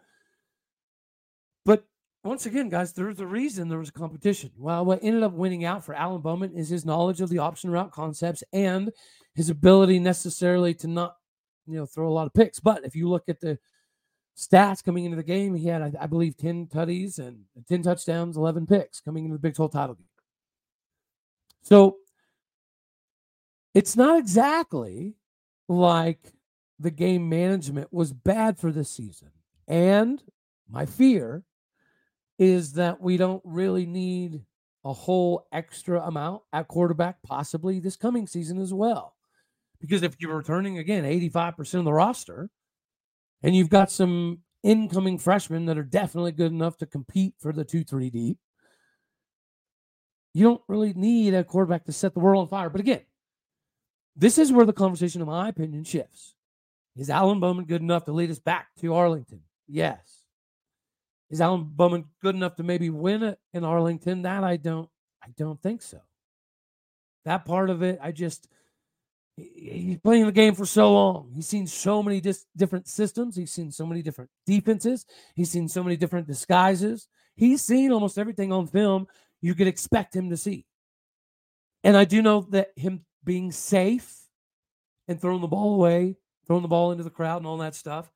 But 1.64 1.82
once 2.22 2.44
again, 2.44 2.68
guys, 2.68 2.92
there's 2.92 3.20
a 3.20 3.26
reason 3.26 3.68
there 3.68 3.78
was 3.78 3.88
a 3.88 3.92
competition. 3.92 4.50
Well, 4.58 4.84
what 4.84 5.02
ended 5.02 5.22
up 5.22 5.32
winning 5.32 5.64
out 5.64 5.86
for 5.86 5.94
Alan 5.94 6.20
Bowman 6.20 6.54
is 6.54 6.68
his 6.68 6.84
knowledge 6.84 7.22
of 7.22 7.30
the 7.30 7.38
option 7.38 7.70
route 7.70 7.92
concepts 7.92 8.44
and 8.52 8.90
his 9.34 9.48
ability 9.48 9.98
necessarily 9.98 10.74
to 10.74 10.86
not, 10.86 11.16
you 11.66 11.78
know, 11.78 11.86
throw 11.86 12.08
a 12.08 12.12
lot 12.12 12.26
of 12.26 12.34
picks. 12.34 12.60
But 12.60 12.84
if 12.84 12.94
you 12.94 13.08
look 13.08 13.24
at 13.28 13.40
the 13.40 13.58
stats 14.36 14.82
coming 14.82 15.04
into 15.04 15.16
the 15.16 15.22
game, 15.22 15.54
he 15.54 15.68
had, 15.68 15.82
I, 15.82 15.92
I 16.00 16.06
believe, 16.06 16.36
10 16.36 16.66
tutties 16.66 17.18
and 17.18 17.44
10 17.68 17.82
touchdowns, 17.82 18.36
11 18.36 18.66
picks 18.66 19.00
coming 19.00 19.24
into 19.24 19.36
the 19.36 19.42
Big 19.42 19.54
12 19.54 19.72
title 19.72 19.94
game. 19.94 20.06
So 21.62 21.98
it's 23.74 23.96
not 23.96 24.18
exactly 24.18 25.14
like 25.68 26.32
the 26.78 26.90
game 26.90 27.28
management 27.28 27.92
was 27.92 28.12
bad 28.12 28.58
for 28.58 28.72
this 28.72 28.90
season. 28.90 29.30
And 29.68 30.22
my 30.68 30.86
fear 30.86 31.44
is 32.38 32.72
that 32.72 33.00
we 33.00 33.16
don't 33.16 33.42
really 33.44 33.86
need 33.86 34.42
a 34.84 34.92
whole 34.92 35.46
extra 35.52 36.00
amount 36.02 36.42
at 36.52 36.66
quarterback, 36.66 37.22
possibly 37.22 37.78
this 37.78 37.96
coming 37.96 38.26
season 38.26 38.60
as 38.60 38.74
well. 38.74 39.14
Because 39.80 40.02
if 40.02 40.16
you're 40.18 40.36
returning 40.36 40.78
again 40.78 41.04
85% 41.04 41.74
of 41.74 41.84
the 41.84 41.92
roster 41.92 42.50
and 43.42 43.56
you've 43.56 43.70
got 43.70 43.90
some 43.90 44.38
incoming 44.62 45.18
freshmen 45.18 45.66
that 45.66 45.78
are 45.78 45.82
definitely 45.82 46.32
good 46.32 46.52
enough 46.52 46.76
to 46.78 46.86
compete 46.86 47.34
for 47.38 47.52
the 47.52 47.64
2 47.64 47.84
3 47.84 48.10
deep, 48.10 48.38
you 50.34 50.44
don't 50.44 50.62
really 50.68 50.92
need 50.94 51.34
a 51.34 51.44
quarterback 51.44 51.84
to 51.84 51.92
set 51.92 52.14
the 52.14 52.20
world 52.20 52.42
on 52.42 52.48
fire. 52.48 52.70
But 52.70 52.80
again, 52.80 53.02
this 54.16 54.38
is 54.38 54.52
where 54.52 54.66
the 54.66 54.72
conversation, 54.72 55.20
in 55.20 55.26
my 55.26 55.48
opinion, 55.48 55.84
shifts. 55.84 56.34
Is 56.96 57.10
Alan 57.10 57.40
Bowman 57.40 57.64
good 57.64 57.80
enough 57.80 58.04
to 58.04 58.12
lead 58.12 58.30
us 58.30 58.38
back 58.38 58.68
to 58.80 58.94
Arlington? 58.94 59.40
Yes. 59.66 60.24
Is 61.30 61.40
Alan 61.40 61.64
Bowman 61.64 62.04
good 62.20 62.34
enough 62.34 62.56
to 62.56 62.62
maybe 62.62 62.90
win 62.90 63.22
it 63.22 63.38
in 63.54 63.64
Arlington? 63.64 64.22
That 64.22 64.44
I 64.44 64.56
don't, 64.56 64.88
I 65.22 65.28
don't 65.36 65.60
think 65.62 65.80
so. 65.80 66.00
That 67.24 67.46
part 67.46 67.70
of 67.70 67.82
it, 67.82 67.98
I 68.02 68.12
just, 68.12 68.48
he's 69.36 69.98
playing 69.98 70.26
the 70.26 70.32
game 70.32 70.54
for 70.54 70.66
so 70.66 70.92
long. 70.92 71.30
He's 71.34 71.48
seen 71.48 71.66
so 71.66 72.02
many 72.02 72.20
dis- 72.20 72.46
different 72.56 72.86
systems. 72.86 73.36
He's 73.36 73.52
seen 73.52 73.70
so 73.70 73.86
many 73.86 74.02
different 74.02 74.30
defenses. 74.46 75.06
He's 75.34 75.50
seen 75.50 75.68
so 75.68 75.82
many 75.82 75.96
different 75.96 76.26
disguises. 76.26 77.08
He's 77.34 77.62
seen 77.62 77.92
almost 77.92 78.18
everything 78.18 78.52
on 78.52 78.66
film 78.66 79.06
you 79.40 79.54
could 79.54 79.66
expect 79.66 80.14
him 80.14 80.30
to 80.30 80.36
see. 80.36 80.66
And 81.84 81.96
I 81.96 82.04
do 82.04 82.22
know 82.22 82.46
that 82.50 82.68
him 82.76 83.04
being 83.24 83.50
safe 83.52 84.20
and 85.08 85.20
throwing 85.20 85.40
the 85.40 85.48
ball 85.48 85.74
away, 85.74 86.16
throwing 86.46 86.62
the 86.62 86.68
ball 86.68 86.92
into 86.92 87.04
the 87.04 87.10
crowd 87.10 87.38
and 87.38 87.46
all 87.46 87.58
that 87.58 87.74
stuff. 87.74 88.10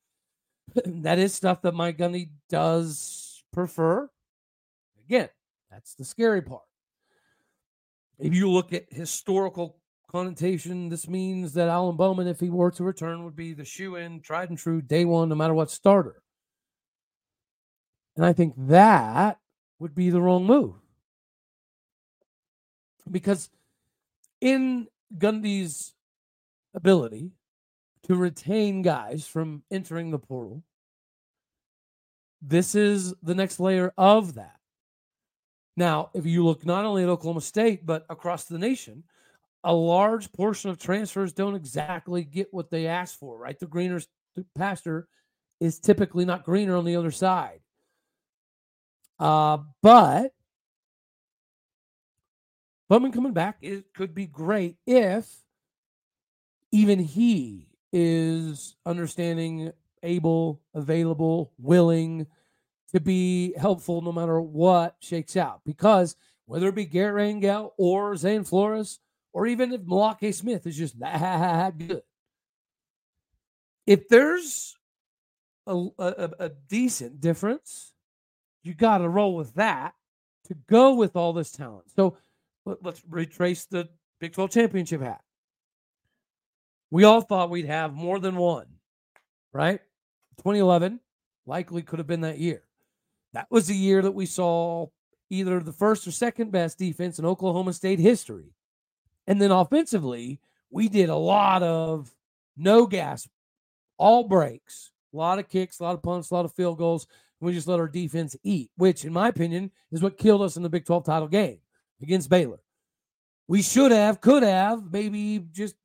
that 0.85 1.19
is 1.19 1.35
stuff 1.35 1.63
that 1.63 1.75
Mike 1.75 1.99
Gundy 1.99 2.31
does 2.49 3.43
prefer. 3.53 4.09
Again, 5.05 5.29
that's 5.71 5.95
the 5.95 6.05
scary 6.05 6.43
part. 6.43 6.63
If 8.19 8.35
you 8.35 8.51
look 8.51 8.73
at 8.73 8.87
historical 8.91 9.79
connotation, 10.17 10.89
this 10.89 11.09
means 11.09 11.53
that 11.53 11.69
Alan 11.69 11.97
Bowman, 11.97 12.27
if 12.27 12.41
he 12.41 12.49
were 12.49 12.71
to 12.71 12.85
return, 12.85 13.25
would 13.25 13.37
be 13.37 13.53
the 13.53 13.67
shoe 13.67 13.97
in, 13.97 14.21
tried 14.21 14.49
and 14.49 14.59
true, 14.59 14.81
day 14.81 15.05
one, 15.05 15.29
no 15.29 15.35
matter 15.35 15.53
what 15.53 15.71
starter. 15.71 16.23
And 18.17 18.25
I 18.25 18.33
think 18.33 18.55
that 18.57 19.39
would 19.79 19.95
be 19.95 20.09
the 20.09 20.23
wrong 20.23 20.47
move. 20.47 20.73
Because 23.11 23.51
in 24.41 24.87
Gundy's 25.19 25.93
ability 26.75 27.33
to 28.05 28.17
retain 28.17 28.81
guys 28.81 29.27
from 29.27 29.65
entering 29.71 30.11
the 30.11 30.19
portal. 30.19 30.63
This 32.41 32.75
is 32.75 33.13
the 33.23 33.35
next 33.35 33.61
layer 33.61 33.93
of 33.99 34.35
that. 34.35 34.57
Now, 35.77 36.09
if 36.15 36.25
you 36.25 36.43
look 36.43 36.65
not 36.65 36.87
only 36.87 37.03
at 37.03 37.09
Oklahoma 37.09 37.43
State, 37.43 37.85
but 37.85 38.07
across 38.09 38.45
the 38.45 38.59
nation, 38.59 39.05
a 39.67 39.75
large 39.75 40.33
portion 40.33 40.71
of 40.71 40.79
transfers 40.79 41.33
don't 41.33 41.57
exactly 41.57 42.23
get 42.23 42.47
what 42.53 42.71
they 42.71 42.87
ask 42.87 43.19
for, 43.19 43.37
right? 43.37 43.59
The 43.59 43.67
greener 43.67 44.01
pasture 44.57 45.09
is 45.61 45.81
typically 45.81 46.25
not 46.25 46.45
greener 46.45 46.77
on 46.77 46.85
the 46.85 46.95
other 46.95 47.11
side. 47.11 47.59
Uh, 49.19 49.59
but 49.83 50.31
Bowman 52.89 53.11
coming 53.11 53.33
back, 53.33 53.57
it 53.61 53.93
could 53.93 54.15
be 54.15 54.27
great 54.27 54.77
if 54.87 55.29
even 56.71 57.01
he 57.01 57.67
is 57.93 58.77
understanding, 58.87 59.73
able, 60.05 60.63
available, 60.75 61.53
willing 61.59 62.29
to 62.93 63.01
be 63.01 63.53
helpful 63.59 64.01
no 64.01 64.13
matter 64.13 64.41
what 64.41 64.95
shakes 65.01 65.37
out. 65.37 65.63
Because 65.67 66.15
whether 66.45 66.69
it 66.69 66.77
be 66.77 66.85
Garret 66.85 67.17
Rangel 67.17 67.73
or 67.79 68.15
Zane 68.15 68.45
Flores, 68.45 69.01
or 69.37 69.47
even 69.47 69.71
if 69.71 69.83
Malake 69.83 70.35
Smith 70.35 70.67
is 70.67 70.79
just 70.79 70.99
that 71.01 71.77
good, 71.77 72.01
if 73.87 74.09
there's 74.09 74.75
a, 75.67 75.89
a, 75.99 76.31
a 76.39 76.49
decent 76.49 77.21
difference, 77.21 77.93
you 78.63 78.73
got 78.73 78.99
to 78.99 79.09
roll 79.11 79.37
with 79.37 79.53
that 79.57 79.93
to 80.47 80.55
go 80.71 80.95
with 80.95 81.17
all 81.17 81.35
this 81.35 81.51
talent. 81.53 81.85
So 81.95 82.17
let, 82.65 82.79
us 82.87 83.03
retrace 83.11 83.67
the 83.67 83.91
Big 84.21 84.33
12 84.33 84.53
championship 84.53 85.03
hat. 85.03 85.21
We 86.91 87.05
all 87.05 87.21
thought 87.21 87.51
we'd 87.51 87.67
have 87.67 87.93
more 87.93 88.19
than 88.19 88.37
one, 88.37 88.67
right? 89.53 89.81
2011 90.39 90.99
likely 91.45 91.83
could 91.83 91.99
have 91.99 92.07
been 92.07 92.23
that 92.23 92.39
year. 92.39 92.63
That 93.35 93.49
was 93.51 93.67
the 93.67 93.77
year 93.77 94.01
that 94.01 94.13
we 94.13 94.25
saw 94.25 94.87
either 95.29 95.61
the 95.61 95.73
first 95.75 96.07
or 96.07 96.11
second 96.11 96.53
best 96.53 96.79
defense 96.79 97.19
in 97.19 97.27
Oklahoma 97.27 97.75
State 97.75 97.99
history. 97.99 98.56
And 99.27 99.41
then 99.41 99.51
offensively, 99.51 100.41
we 100.71 100.89
did 100.89 101.09
a 101.09 101.17
lot 101.17 101.63
of 101.63 102.15
no 102.57 102.87
gas, 102.87 103.29
all 103.99 104.25
breaks, 104.25 104.93
a 105.13 105.17
lot 105.17 105.39
of 105.39 105.49
kicks, 105.49 105.81
a 105.81 105.83
lot 105.83 105.95
of 105.95 106.03
punts, 106.03 106.31
a 106.31 106.35
lot 106.35 106.45
of 106.45 106.53
field 106.53 106.79
goals. 106.79 107.07
we 107.41 107.53
just 107.53 107.69
let 107.69 107.81
our 107.81 107.89
defense 107.89 108.37
eat, 108.43 108.71
which, 108.77 109.05
in 109.05 109.13
my 109.13 109.29
opinion, 109.29 109.71
is 109.91 110.03
what 110.03 110.19
killed 110.19 110.43
us 110.43 110.57
in 110.57 110.63
the 110.63 110.69
Big 110.69 110.85
12 110.85 111.05
title 111.05 111.29
game 111.29 111.59
against 112.03 112.31
Baylor. 112.31 112.61
We 113.49 113.63
should 113.63 113.93
have, 113.93 114.21
could 114.21 114.43
have, 114.43 114.93
maybe 114.93 115.45
just 115.53 115.77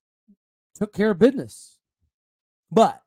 took 0.76 0.94
care 0.94 1.12
of 1.12 1.20
business. 1.20 1.78
But 2.72 3.02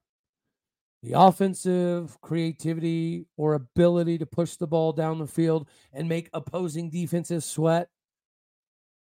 the 1.03 1.13
offensive 1.15 2.19
creativity 2.21 3.27
or 3.37 3.55
ability 3.55 4.19
to 4.19 4.27
push 4.27 4.57
the 4.57 4.67
ball 4.67 4.93
down 4.93 5.19
the 5.19 5.27
field 5.27 5.69
and 5.93 6.09
make 6.09 6.31
opposing 6.33 6.89
defenses 6.91 7.45
sweat, 7.45 7.89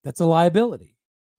that's 0.03 0.21
a 0.21 0.27
liability. 0.27 0.94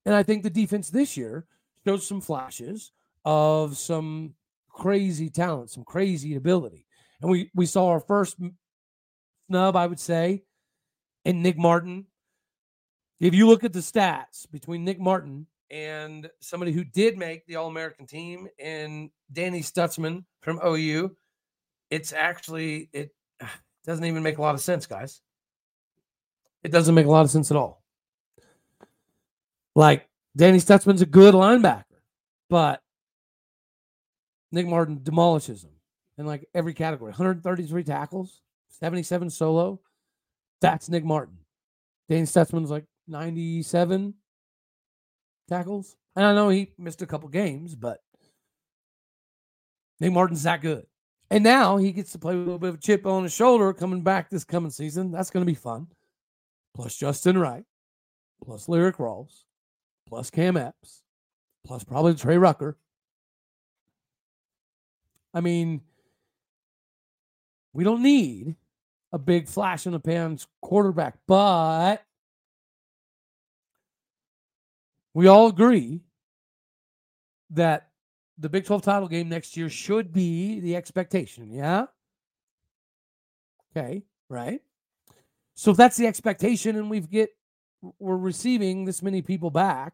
And 0.05 0.13
I 0.13 0.23
think 0.23 0.43
the 0.43 0.49
defense 0.49 0.89
this 0.89 1.17
year 1.17 1.45
shows 1.85 2.07
some 2.07 2.21
flashes 2.21 2.91
of 3.23 3.77
some 3.77 4.35
crazy 4.69 5.29
talent, 5.29 5.71
some 5.71 5.83
crazy 5.83 6.35
ability. 6.35 6.85
And 7.21 7.31
we 7.31 7.49
we 7.55 7.65
saw 7.65 7.87
our 7.87 7.99
first 7.99 8.37
snub, 9.47 9.75
I 9.75 9.87
would 9.87 9.99
say, 9.99 10.43
in 11.23 11.41
Nick 11.41 11.57
Martin 11.57 12.05
if 13.19 13.33
you 13.33 13.47
look 13.47 13.63
at 13.63 13.73
the 13.73 13.79
stats 13.79 14.49
between 14.51 14.83
Nick 14.83 14.99
Martin 14.99 15.47
and 15.71 16.29
somebody 16.41 16.71
who 16.71 16.83
did 16.83 17.17
make 17.17 17.45
the 17.45 17.55
All 17.55 17.67
American 17.67 18.05
team 18.05 18.47
and 18.59 19.09
Danny 19.31 19.61
Stutsman 19.61 20.25
from 20.41 20.59
OU, 20.65 21.15
it's 21.89 22.11
actually 22.11 22.89
it 22.91 23.11
doesn't 23.85 24.05
even 24.05 24.23
make 24.23 24.37
a 24.37 24.41
lot 24.41 24.55
of 24.55 24.61
sense, 24.61 24.85
guys. 24.85 25.21
It 26.63 26.71
doesn't 26.71 26.95
make 26.95 27.05
a 27.05 27.11
lot 27.11 27.23
of 27.23 27.31
sense 27.31 27.51
at 27.51 27.57
all. 27.57 27.83
Like 29.75 30.07
Danny 30.35 30.59
Stutsman's 30.59 31.01
a 31.01 31.05
good 31.05 31.33
linebacker, 31.33 31.83
but 32.49 32.81
Nick 34.51 34.67
Martin 34.67 35.01
demolishes 35.03 35.63
him 35.63 35.71
in 36.17 36.25
like 36.25 36.47
every 36.53 36.73
category 36.73 37.11
133 37.11 37.83
tackles, 37.83 38.41
77 38.69 39.29
solo. 39.29 39.81
That's 40.61 40.89
Nick 40.89 41.03
Martin. 41.03 41.37
Danny 42.09 42.25
Stutsman's 42.25 42.71
like 42.71 42.85
97 43.07 44.13
tackles. 45.49 45.95
And 46.15 46.25
I 46.25 46.33
know 46.33 46.49
he 46.49 46.71
missed 46.77 47.01
a 47.01 47.07
couple 47.07 47.27
games, 47.29 47.75
but 47.75 47.99
Nick 49.99 50.13
Martin's 50.13 50.43
that 50.43 50.61
good. 50.61 50.85
And 51.29 51.43
now 51.43 51.77
he 51.77 51.91
gets 51.91 52.11
to 52.11 52.19
play 52.19 52.35
with 52.35 52.43
a 52.43 52.45
little 52.45 52.59
bit 52.59 52.69
of 52.69 52.75
a 52.75 52.79
chip 52.79 53.05
on 53.05 53.23
his 53.23 53.33
shoulder 53.33 53.73
coming 53.73 54.01
back 54.01 54.29
this 54.29 54.43
coming 54.43 54.71
season. 54.71 55.11
That's 55.11 55.29
going 55.29 55.45
to 55.45 55.51
be 55.51 55.55
fun. 55.55 55.87
Plus 56.75 56.95
Justin 56.95 57.37
Wright, 57.37 57.63
plus 58.43 58.67
Lyrik 58.67 58.97
Rawls, 58.97 59.44
plus 60.07 60.29
Cam 60.29 60.57
Epps, 60.57 61.01
plus 61.65 61.83
probably 61.83 62.15
Trey 62.15 62.37
Rucker. 62.37 62.77
I 65.33 65.41
mean, 65.41 65.81
we 67.73 67.83
don't 67.83 68.01
need 68.01 68.55
a 69.11 69.19
big 69.19 69.47
flash 69.47 69.85
in 69.85 69.91
the 69.91 69.99
pans 69.99 70.47
quarterback, 70.61 71.17
but 71.27 72.03
we 75.13 75.27
all 75.27 75.47
agree 75.47 76.01
that 77.51 77.89
the 78.37 78.49
Big 78.49 78.65
12 78.65 78.81
title 78.81 79.07
game 79.07 79.29
next 79.29 79.55
year 79.55 79.69
should 79.69 80.11
be 80.11 80.59
the 80.59 80.75
expectation. 80.75 81.51
Yeah. 81.51 81.85
Okay. 83.75 84.03
Right. 84.29 84.61
So 85.55 85.71
if 85.71 85.77
that's 85.77 85.97
the 85.97 86.07
expectation 86.07 86.75
and 86.75 86.89
we've 86.89 87.09
get 87.09 87.29
we're 87.99 88.17
receiving 88.17 88.85
this 88.85 89.01
many 89.01 89.21
people 89.21 89.49
back, 89.49 89.93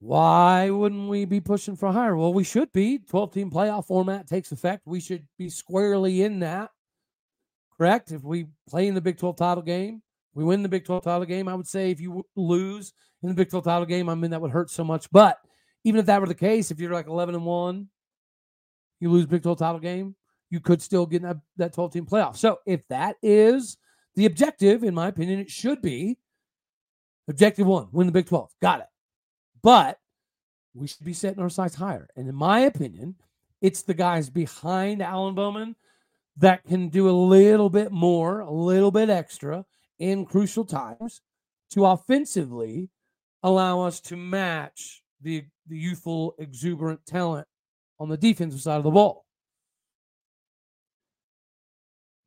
why 0.00 0.70
wouldn't 0.70 1.08
we 1.08 1.24
be 1.24 1.40
pushing 1.40 1.76
for 1.76 1.92
higher? 1.92 2.16
Well, 2.16 2.32
we 2.32 2.44
should 2.44 2.72
be. 2.72 2.98
12 2.98 3.32
team 3.32 3.50
playoff 3.50 3.86
format 3.86 4.28
takes 4.28 4.52
effect. 4.52 4.86
We 4.86 5.00
should 5.00 5.26
be 5.36 5.48
squarely 5.50 6.22
in 6.22 6.40
that. 6.40 6.70
Correct? 7.76 8.12
If 8.12 8.22
we 8.22 8.46
play 8.68 8.86
in 8.86 8.94
the 8.94 9.00
Big 9.00 9.18
12 9.18 9.36
title 9.36 9.62
game, 9.62 10.02
we 10.34 10.44
win 10.44 10.62
the 10.62 10.68
Big 10.68 10.84
12 10.84 11.02
title 11.02 11.24
game. 11.24 11.48
I 11.48 11.54
would 11.54 11.66
say 11.66 11.90
if 11.90 12.00
you 12.00 12.24
lose 12.36 12.92
in 13.22 13.28
the 13.28 13.34
Big 13.34 13.50
12 13.50 13.64
title 13.64 13.86
game, 13.86 14.08
I 14.08 14.14
mean, 14.14 14.30
that 14.30 14.40
would 14.40 14.52
hurt 14.52 14.70
so 14.70 14.84
much. 14.84 15.10
But 15.10 15.38
even 15.84 15.98
if 15.98 16.06
that 16.06 16.20
were 16.20 16.26
the 16.28 16.34
case, 16.34 16.70
if 16.70 16.78
you're 16.78 16.92
like 16.92 17.08
11 17.08 17.34
and 17.34 17.44
1, 17.44 17.88
you 19.00 19.10
lose 19.10 19.26
Big 19.26 19.42
12 19.42 19.58
title 19.58 19.80
game, 19.80 20.14
you 20.50 20.60
could 20.60 20.80
still 20.80 21.06
get 21.06 21.22
that, 21.22 21.38
that 21.56 21.72
12 21.72 21.92
team 21.92 22.06
playoff. 22.06 22.36
So 22.36 22.58
if 22.66 22.86
that 22.88 23.16
is 23.22 23.76
the 24.14 24.26
objective, 24.26 24.84
in 24.84 24.94
my 24.94 25.08
opinion, 25.08 25.40
it 25.40 25.50
should 25.50 25.82
be 25.82 26.18
objective 27.28 27.66
one 27.66 27.88
win 27.92 28.06
the 28.06 28.12
Big 28.12 28.26
12. 28.26 28.50
Got 28.60 28.80
it. 28.80 28.86
But 29.62 29.98
we 30.74 30.86
should 30.86 31.04
be 31.04 31.12
setting 31.12 31.42
our 31.42 31.50
sights 31.50 31.74
higher. 31.74 32.08
And 32.16 32.28
in 32.28 32.34
my 32.34 32.60
opinion, 32.60 33.16
it's 33.60 33.82
the 33.82 33.94
guys 33.94 34.30
behind 34.30 35.02
Alan 35.02 35.34
Bowman 35.34 35.76
that 36.36 36.64
can 36.64 36.88
do 36.88 37.08
a 37.08 37.12
little 37.12 37.68
bit 37.68 37.90
more, 37.90 38.40
a 38.40 38.50
little 38.50 38.92
bit 38.92 39.10
extra 39.10 39.64
in 39.98 40.24
crucial 40.24 40.64
times 40.64 41.20
to 41.70 41.84
offensively 41.84 42.88
allow 43.42 43.80
us 43.82 44.00
to 44.00 44.16
match 44.16 45.02
the, 45.20 45.44
the 45.66 45.76
youthful, 45.76 46.34
exuberant 46.38 47.04
talent 47.06 47.46
on 47.98 48.08
the 48.08 48.16
defensive 48.16 48.60
side 48.60 48.76
of 48.76 48.84
the 48.84 48.90
ball. 48.90 49.24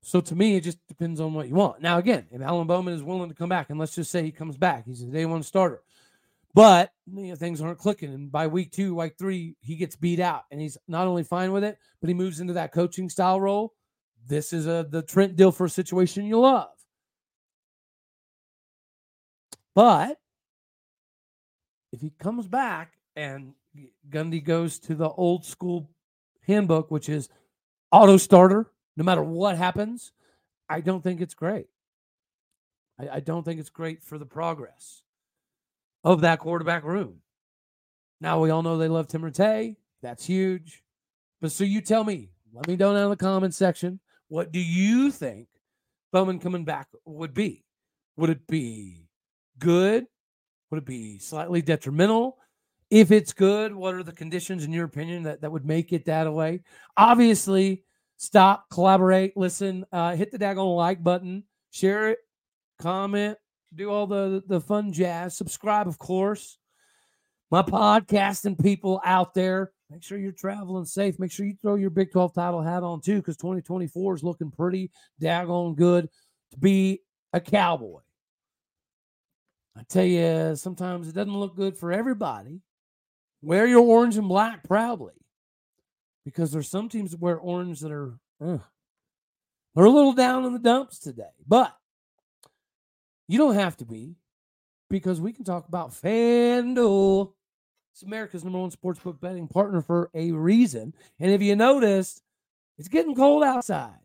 So 0.04 0.20
to 0.20 0.36
me, 0.36 0.56
it 0.56 0.62
just 0.62 0.80
depends 0.88 1.20
on 1.20 1.34
what 1.34 1.48
you 1.48 1.56
want. 1.56 1.82
Now, 1.82 2.00
again, 2.00 2.26
if 2.32 2.42
Alan 2.42 2.68
Bowman 2.68 2.94
is 2.94 3.04
willing 3.04 3.30
to 3.30 3.36
come 3.36 3.50
back, 3.50 3.70
and 3.70 3.80
let's 3.80 3.94
just 3.94 4.12
say 4.12 4.24
he 4.24 4.32
comes 4.32 4.58
back, 4.58 4.86
he's 4.86 5.04
a 5.04 5.06
day 5.06 5.26
one 5.26 5.44
starter, 5.44 5.82
but 6.54 6.92
you 7.14 7.28
know, 7.28 7.36
things 7.36 7.62
aren't 7.62 7.78
clicking. 7.78 8.14
And 8.14 8.32
by 8.32 8.48
week 8.48 8.72
two, 8.72 8.96
week 8.96 9.14
three, 9.18 9.56
he 9.62 9.76
gets 9.76 9.96
beat 9.96 10.20
out, 10.20 10.44
and 10.52 10.60
he's 10.60 10.78
not 10.88 11.08
only 11.08 11.24
fine 11.24 11.52
with 11.52 11.64
it, 11.64 11.78
but 12.00 12.08
he 12.08 12.14
moves 12.14 12.40
into 12.40 12.54
that 12.54 12.72
coaching 12.72 13.10
style 13.10 13.40
role. 13.40 13.74
This 14.28 14.54
is 14.54 14.68
a 14.68 14.86
the 14.90 15.02
Trent 15.02 15.36
Dilfer 15.36 15.70
situation 15.70 16.26
you 16.26 16.40
love. 16.40 16.70
But 19.74 20.18
if 21.92 22.02
he 22.02 22.12
comes 22.20 22.48
back 22.48 22.94
and 23.16 23.54
Gundy 24.10 24.44
goes 24.44 24.80
to 24.80 24.96
the 24.96 25.10
old 25.10 25.46
school 25.46 25.90
handbook, 26.46 26.92
which 26.92 27.08
is 27.08 27.30
auto 27.92 28.18
starter, 28.18 28.72
no 28.98 29.04
matter 29.04 29.24
what 29.24 29.58
happens, 29.58 30.12
I 30.70 30.82
don't 30.82 31.04
think 31.04 31.22
it's 31.22 31.34
great. 31.34 31.68
I, 33.00 33.18
I 33.18 33.20
don't 33.20 33.44
think 33.44 33.60
it's 33.60 33.70
great 33.70 34.04
for 34.04 34.18
the 34.18 34.26
progress 34.26 35.04
of 36.04 36.22
that 36.22 36.40
quarterback 36.40 36.84
room. 36.84 37.18
Now 38.20 38.40
we 38.40 38.50
all 38.50 38.64
know 38.64 38.78
they 38.78 38.88
love 38.88 39.08
Tim 39.08 39.22
Rattay. 39.22 39.76
That's 40.02 40.26
huge. 40.26 40.84
But 41.42 41.52
so 41.52 41.64
you 41.64 41.82
tell 41.82 42.04
me, 42.04 42.30
let 42.54 42.68
me 42.68 42.76
know 42.76 42.94
down 42.94 43.04
in 43.04 43.10
the 43.10 43.16
comment 43.16 43.54
section. 43.54 44.00
What 44.28 44.52
do 44.52 44.60
you 44.60 45.12
think 45.12 45.48
Bowman 46.12 46.40
coming 46.40 46.66
back 46.66 46.88
would 47.06 47.34
be? 47.34 47.64
Would 48.18 48.30
it 48.30 48.48
be 48.48 49.08
good? 49.58 50.06
Would 50.70 50.80
it 50.80 50.86
be 50.86 51.18
slightly 51.20 51.62
detrimental? 51.62 52.38
If 52.90 53.12
it's 53.12 53.34
good, 53.34 53.74
what 53.74 53.96
are 53.96 54.04
the 54.04 54.12
conditions, 54.12 54.66
in 54.66 54.74
your 54.74 54.86
opinion, 54.86 55.24
that, 55.24 55.42
that 55.42 55.52
would 55.52 55.66
make 55.66 55.94
it 55.94 56.06
that 56.06 56.32
way? 56.32 56.62
Obviously, 56.98 57.84
stop, 58.22 58.70
collaborate, 58.70 59.36
listen, 59.36 59.84
uh, 59.92 60.16
hit 60.16 60.32
the 60.32 60.38
daggone 60.38 60.78
like 60.78 61.04
button, 61.04 61.44
share 61.72 62.10
it, 62.10 62.20
comment, 62.80 63.36
do 63.74 63.90
all 63.90 64.06
the 64.06 64.44
the 64.48 64.62
fun 64.62 64.94
jazz. 64.94 65.36
Subscribe, 65.36 65.88
of 65.88 65.98
course. 65.98 66.58
My 67.50 67.64
podcasting 67.64 68.62
people 68.62 69.02
out 69.04 69.34
there, 69.34 69.72
make 69.90 70.04
sure 70.04 70.18
you're 70.18 70.32
traveling 70.32 70.86
safe. 70.86 71.20
Make 71.20 71.32
sure 71.32 71.46
you 71.46 71.58
throw 71.62 71.76
your 71.76 71.90
Big 71.90 72.12
12 72.12 72.34
title 72.34 72.62
hat 72.62 72.84
on 72.84 73.02
too, 73.02 73.18
because 73.18 73.38
2024 73.38 74.16
is 74.16 74.24
looking 74.24 74.52
pretty 74.52 74.92
daggone 75.22 75.76
good 75.76 76.08
to 76.52 76.58
be 76.60 77.02
a 77.34 77.42
cowboy. 77.42 78.02
I 79.76 79.82
tell 79.90 80.06
you, 80.06 80.56
sometimes 80.56 81.08
it 81.08 81.16
doesn't 81.16 81.34
look 81.34 81.56
good 81.56 81.76
for 81.76 81.92
everybody. 81.92 82.62
Wear 83.42 83.66
your 83.66 83.82
orange 83.82 84.18
and 84.18 84.28
black 84.28 84.64
proudly, 84.64 85.14
because 86.26 86.52
there's 86.52 86.70
some 86.70 86.90
teams 86.90 87.12
that 87.12 87.20
wear 87.20 87.38
orange 87.38 87.80
that 87.82 87.92
are 87.92 88.20
uh, 88.44 88.58
they're 89.76 89.86
a 89.86 89.90
little 89.90 90.14
down 90.14 90.46
in 90.46 90.54
the 90.54 90.60
dumps 90.60 91.00
today. 91.00 91.24
But 91.48 91.76
you 93.28 93.38
don't 93.38 93.56
have 93.56 93.78
to 93.78 93.86
be 93.86 94.16
because 94.90 95.22
we 95.22 95.34
can 95.34 95.46
talk 95.46 95.68
about 95.68 95.92
FanDuel. 95.92 97.34
It's 97.94 98.04
America's 98.04 98.44
number 98.44 98.60
one 98.60 98.72
sportsbook 98.72 99.20
betting 99.20 99.48
partner 99.48 99.82
for 99.82 100.10
a 100.14 100.32
reason. 100.32 100.94
And 101.20 101.32
if 101.32 101.42
you 101.42 101.56
noticed, 101.56 102.22
it's 102.78 102.88
getting 102.88 103.16
cold 103.16 103.44
outside. 103.44 104.00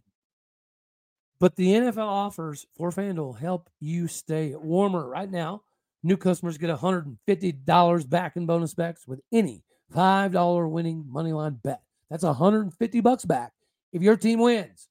But 1.39 1.57
the 1.57 1.69
NFL 1.69 1.99
offers 1.99 2.67
for 2.77 2.91
FanDuel 2.91 3.39
help 3.39 3.69
you 3.81 4.09
stay 4.09 4.55
warmer. 4.55 5.07
Right 5.09 5.31
now, 5.31 5.63
new 6.03 6.17
customers 6.17 6.57
get 6.57 6.71
$150 6.71 8.09
back 8.09 8.37
in 8.37 8.47
bonus 8.47 8.75
bets 8.75 9.07
with 9.07 9.21
any 9.33 9.63
$5 9.95 10.71
winning 10.71 11.05
moneyline 11.05 11.63
bet. 11.63 11.83
That's 12.11 12.25
150 12.25 13.01
bucks 13.01 13.25
back 13.25 13.53
if 13.93 14.03
your 14.03 14.17
team 14.17 14.41
wins. 14.41 14.89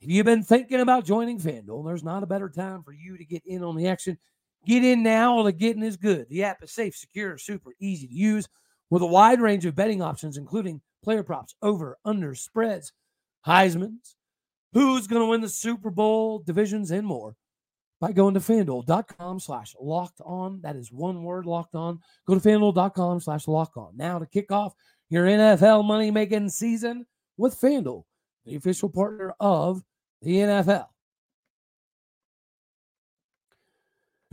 If 0.00 0.10
you've 0.10 0.26
been 0.26 0.42
thinking 0.42 0.80
about 0.80 1.04
joining 1.04 1.38
FanDuel, 1.38 1.86
there's 1.86 2.04
not 2.04 2.22
a 2.22 2.26
better 2.26 2.48
time 2.48 2.82
for 2.82 2.92
you 2.92 3.16
to 3.16 3.24
get 3.24 3.42
in 3.46 3.62
on 3.62 3.76
the 3.76 3.88
action. 3.88 4.18
Get 4.66 4.84
in 4.84 5.02
now 5.02 5.36
while 5.36 5.44
the 5.44 5.52
getting 5.52 5.82
is 5.82 5.96
good. 5.96 6.28
The 6.28 6.44
app 6.44 6.62
is 6.62 6.72
safe, 6.72 6.96
secure, 6.96 7.38
super 7.38 7.72
easy 7.80 8.06
to 8.06 8.12
use 8.12 8.48
with 8.90 9.02
a 9.02 9.06
wide 9.06 9.40
range 9.40 9.64
of 9.64 9.74
betting 9.74 10.02
options, 10.02 10.36
including 10.36 10.80
player 11.02 11.22
props, 11.22 11.54
over, 11.62 11.96
under, 12.04 12.34
spreads, 12.34 12.92
Heisman's, 13.46 14.16
who's 14.72 15.06
going 15.06 15.22
to 15.22 15.26
win 15.26 15.40
the 15.40 15.48
Super 15.48 15.90
Bowl, 15.90 16.40
divisions, 16.40 16.90
and 16.90 17.06
more 17.06 17.36
by 18.00 18.12
going 18.12 18.34
to 18.34 18.40
fanduel.com 18.40 19.40
slash 19.40 19.74
locked 19.80 20.20
on. 20.24 20.60
That 20.62 20.76
is 20.76 20.92
one 20.92 21.22
word 21.22 21.46
locked 21.46 21.74
on. 21.74 22.00
Go 22.26 22.34
to 22.34 22.40
fanduel.com 22.40 23.20
slash 23.20 23.48
locked 23.48 23.76
on. 23.76 23.96
Now 23.96 24.18
to 24.18 24.26
kick 24.26 24.52
off 24.52 24.74
your 25.08 25.26
NFL 25.26 25.84
money 25.84 26.10
making 26.10 26.48
season 26.48 27.06
with 27.36 27.60
FanDuel 27.60 28.04
the 28.46 28.56
official 28.56 28.88
partner 28.88 29.34
of 29.40 29.82
the 30.22 30.36
NFL. 30.36 30.86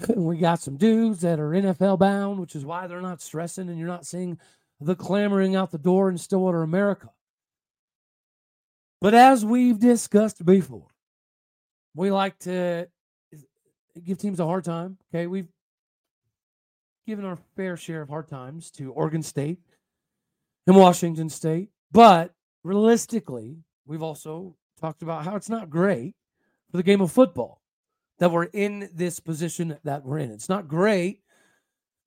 we 0.15 0.37
got 0.37 0.61
some 0.61 0.77
dudes 0.77 1.21
that 1.21 1.39
are 1.39 1.49
NFL 1.49 1.99
bound, 1.99 2.39
which 2.39 2.55
is 2.55 2.63
why 2.63 2.87
they're 2.87 3.01
not 3.01 3.21
stressing 3.21 3.69
and 3.69 3.77
you're 3.77 3.87
not 3.87 4.05
seeing 4.05 4.39
the 4.79 4.95
clamoring 4.95 5.55
out 5.55 5.71
the 5.71 5.77
door 5.77 6.09
in 6.09 6.17
Stillwater, 6.17 6.61
America. 6.61 7.09
But 9.01 9.13
as 9.13 9.43
we've 9.43 9.79
discussed 9.79 10.45
before, 10.45 10.87
we 11.95 12.11
like 12.11 12.37
to 12.39 12.87
give 14.03 14.17
teams 14.17 14.39
a 14.39 14.45
hard 14.45 14.63
time. 14.63 14.97
Okay. 15.13 15.27
We've 15.27 15.49
given 17.05 17.25
our 17.25 17.37
fair 17.55 17.75
share 17.75 18.01
of 18.01 18.09
hard 18.09 18.29
times 18.29 18.71
to 18.71 18.91
Oregon 18.93 19.21
State 19.21 19.59
and 20.67 20.75
Washington 20.75 21.29
State. 21.29 21.69
But 21.91 22.33
realistically, 22.63 23.57
we've 23.85 24.03
also 24.03 24.55
talked 24.79 25.01
about 25.01 25.25
how 25.25 25.35
it's 25.35 25.49
not 25.49 25.69
great 25.69 26.15
for 26.71 26.77
the 26.77 26.83
game 26.83 27.01
of 27.01 27.11
football 27.11 27.61
that 28.19 28.31
we're 28.31 28.45
in 28.45 28.89
this 28.93 29.19
position 29.19 29.77
that 29.83 30.03
we're 30.03 30.19
in. 30.19 30.31
It's 30.31 30.49
not 30.49 30.67
great 30.67 31.21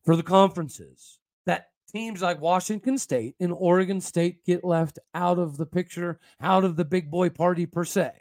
for 0.05 0.17
the 0.17 0.23
conferences 0.23 1.19
that 1.47 1.69
teams 1.91 2.23
like 2.23 2.41
Washington 2.41 2.99
State 2.99 3.35
and 3.41 3.53
Oregon 3.53 4.01
State 4.01 4.45
get 4.45 4.65
left 4.65 4.99
out 5.15 5.39
of 5.39 5.57
the 5.57 5.67
picture, 5.67 6.19
out 6.41 6.65
of 6.65 6.77
the 6.77 6.85
big 6.85 7.11
boy 7.11 7.29
party 7.29 7.67
per 7.67 7.85
se. 7.85 8.13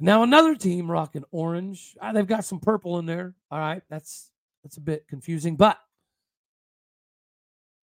Now 0.00 0.22
another 0.22 0.54
team 0.54 0.90
rocking 0.90 1.24
orange. 1.30 1.96
Ah, 2.00 2.12
they've 2.12 2.26
got 2.26 2.44
some 2.44 2.60
purple 2.60 2.98
in 2.98 3.06
there. 3.06 3.34
All 3.50 3.58
right, 3.58 3.82
that's 3.88 4.30
that's 4.62 4.76
a 4.76 4.80
bit 4.80 5.06
confusing, 5.08 5.56
but 5.56 5.78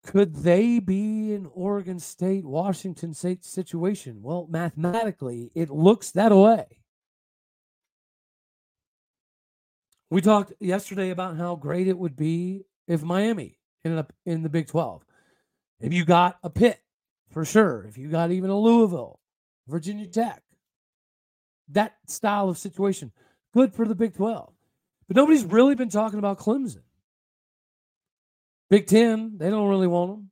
could 0.03 0.37
they 0.37 0.79
be 0.79 1.33
an 1.33 1.49
Oregon 1.53 1.99
State, 1.99 2.45
Washington 2.45 3.13
State 3.13 3.45
situation? 3.45 4.21
Well, 4.21 4.47
mathematically, 4.49 5.51
it 5.53 5.69
looks 5.69 6.11
that 6.11 6.35
way. 6.35 6.65
We 10.09 10.21
talked 10.21 10.53
yesterday 10.59 11.11
about 11.11 11.37
how 11.37 11.55
great 11.55 11.87
it 11.87 11.97
would 11.97 12.15
be 12.15 12.65
if 12.87 13.03
Miami 13.03 13.59
ended 13.85 13.99
up 13.99 14.11
in 14.25 14.43
the 14.43 14.49
Big 14.49 14.67
12. 14.67 15.05
If 15.79 15.93
you 15.93 16.03
got 16.03 16.37
a 16.43 16.49
Pitt, 16.49 16.79
for 17.29 17.45
sure. 17.45 17.85
If 17.87 17.97
you 17.97 18.09
got 18.09 18.31
even 18.31 18.49
a 18.49 18.59
Louisville, 18.59 19.19
Virginia 19.67 20.07
Tech, 20.07 20.43
that 21.69 21.95
style 22.07 22.49
of 22.49 22.57
situation, 22.57 23.11
good 23.53 23.73
for 23.73 23.87
the 23.87 23.95
Big 23.95 24.15
12. 24.15 24.51
But 25.07 25.15
nobody's 25.15 25.45
really 25.45 25.75
been 25.75 25.89
talking 25.89 26.19
about 26.19 26.39
Clemson. 26.39 26.81
Big 28.71 28.87
Ten, 28.87 29.37
they 29.37 29.49
don't 29.49 29.67
really 29.67 29.85
want 29.85 30.11
them. 30.11 30.31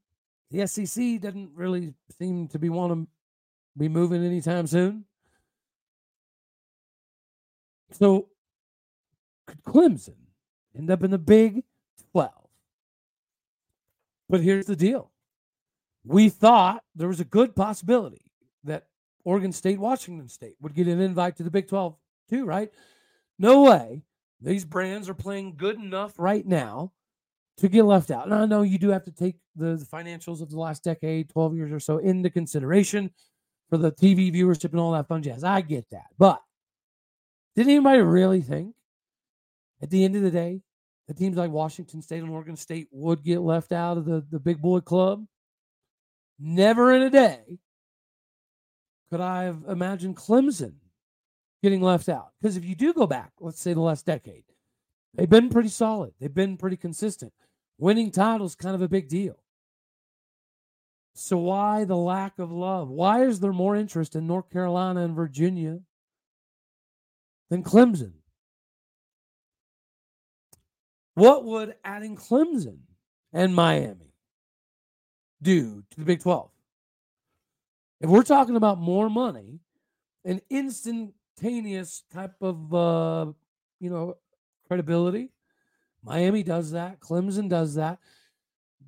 The 0.50 0.66
SEC 0.66 1.20
doesn't 1.20 1.52
really 1.54 1.94
seem 2.18 2.48
to 2.48 2.58
be 2.58 2.70
want 2.70 2.94
to 2.94 3.08
be 3.78 3.90
moving 3.90 4.24
anytime 4.24 4.66
soon. 4.66 5.04
So 7.92 8.30
could 9.46 9.62
Clemson 9.64 10.16
end 10.74 10.90
up 10.90 11.04
in 11.04 11.12
the 11.12 11.18
Big 11.18 11.66
12? 12.14 12.32
But 14.30 14.40
here's 14.40 14.68
the 14.68 14.76
deal. 14.78 15.12
We 16.06 16.30
thought 16.30 16.82
there 16.96 17.10
was 17.10 17.20
a 17.20 17.26
good 17.26 17.58
possibility 17.58 18.32
that 18.64 18.86
Oregon 19.26 19.52
State, 19.52 19.80
Washington 19.80 20.30
State 20.30 20.56
would 20.62 20.74
get 20.74 20.88
an 20.88 21.02
invite 21.02 21.36
to 21.36 21.44
the 21.44 21.52
Big 21.52 21.68
12 21.68 21.94
too, 22.30 22.46
right? 22.46 22.72
No 23.38 23.64
way. 23.64 24.04
These 24.40 24.64
brands 24.64 25.10
are 25.10 25.14
playing 25.14 25.58
good 25.58 25.76
enough 25.76 26.14
right 26.18 26.46
now 26.46 26.94
to 27.60 27.70
get 27.70 27.84
left 27.84 28.12
out. 28.12 28.32
I 28.32 28.46
know 28.46 28.62
you 28.62 28.78
do 28.78 28.90
have 28.90 29.04
to 29.06 29.12
take 29.12 29.36
the, 29.56 29.76
the 29.76 29.86
financials 29.86 30.42
of 30.42 30.50
the 30.50 30.60
last 30.60 30.84
decade, 30.84 31.30
12 31.30 31.56
years 31.56 31.72
or 31.72 31.80
so, 31.80 31.98
into 31.98 32.30
consideration 32.30 33.12
for 33.70 33.78
the 33.78 33.92
TV 33.92 34.34
viewership 34.34 34.72
and 34.72 34.80
all 34.80 34.92
that 34.94 35.08
fun 35.08 35.22
jazz. 35.22 35.44
I 35.44 35.62
get 35.62 35.90
that. 35.92 36.08
But 36.18 36.42
did 37.56 37.68
anybody 37.68 38.00
really 38.00 38.42
think 38.42 38.76
at 39.82 39.90
the 39.90 40.04
end 40.04 40.16
of 40.16 40.22
the 40.22 40.32
day 40.32 40.62
that 41.08 41.18
teams 41.18 41.38
like 41.38 41.52
Washington 41.52 42.02
State 42.02 42.24
and 42.24 42.32
Oregon 42.32 42.56
State 42.56 42.88
would 42.92 43.24
get 43.24 43.40
left 43.40 43.72
out 43.72 43.98
of 43.98 44.06
the, 44.06 44.26
the 44.30 44.40
big 44.40 44.62
boy 44.62 44.80
club? 44.80 45.26
Never 46.40 46.94
in 46.94 47.02
a 47.02 47.10
day 47.10 47.60
could 49.10 49.22
I 49.22 49.44
have 49.44 49.64
imagined 49.68 50.16
Clemson 50.16 50.74
getting 51.62 51.82
left 51.82 52.10
out. 52.10 52.30
Because 52.42 52.58
if 52.58 52.66
you 52.66 52.76
do 52.76 52.94
go 52.94 53.08
back, 53.08 53.32
let's 53.40 53.60
say 53.60 53.74
the 53.74 53.82
last 53.82 54.06
decade, 54.06 54.44
they've 55.16 55.30
been 55.30 55.50
pretty 55.50 55.70
solid. 55.70 56.14
They've 56.20 56.34
been 56.34 56.58
pretty 56.58 56.78
consistent. 56.78 57.34
Winning 57.80 58.12
titles 58.12 58.56
kind 58.56 58.76
of 58.76 58.82
a 58.82 58.90
big 58.90 59.08
deal. 59.08 59.40
So 61.16 61.38
why 61.38 61.86
the 61.86 61.96
lack 61.96 62.38
of 62.38 62.52
love? 62.52 62.90
Why 62.90 63.24
is 63.24 63.40
there 63.40 63.54
more 63.54 63.76
interest 63.76 64.16
in 64.16 64.28
North 64.28 64.50
Carolina 64.50 65.02
and 65.02 65.16
Virginia 65.16 65.80
than 67.50 67.64
Clemson? 67.64 68.14
What 71.16 71.46
would 71.46 71.76
adding 71.84 72.16
Clemson 72.16 72.80
and 73.34 73.56
Miami 73.56 74.14
do 75.42 75.84
to 75.92 76.00
the 76.00 76.06
Big 76.06 76.22
12? 76.22 76.50
If 78.02 78.10
we're 78.10 78.24
talking 78.24 78.56
about 78.56 78.78
more 78.78 79.10
money, 79.10 79.60
an 80.26 80.42
instantaneous 80.50 82.04
type 82.14 82.36
of 82.42 82.74
uh, 82.74 83.26
you 83.80 83.90
know 83.90 84.18
credibility, 84.68 85.32
Miami 86.04 86.44
does 86.44 86.72
that. 86.72 87.00
Clemson 87.00 87.50
does 87.50 87.76
that. 87.76 88.00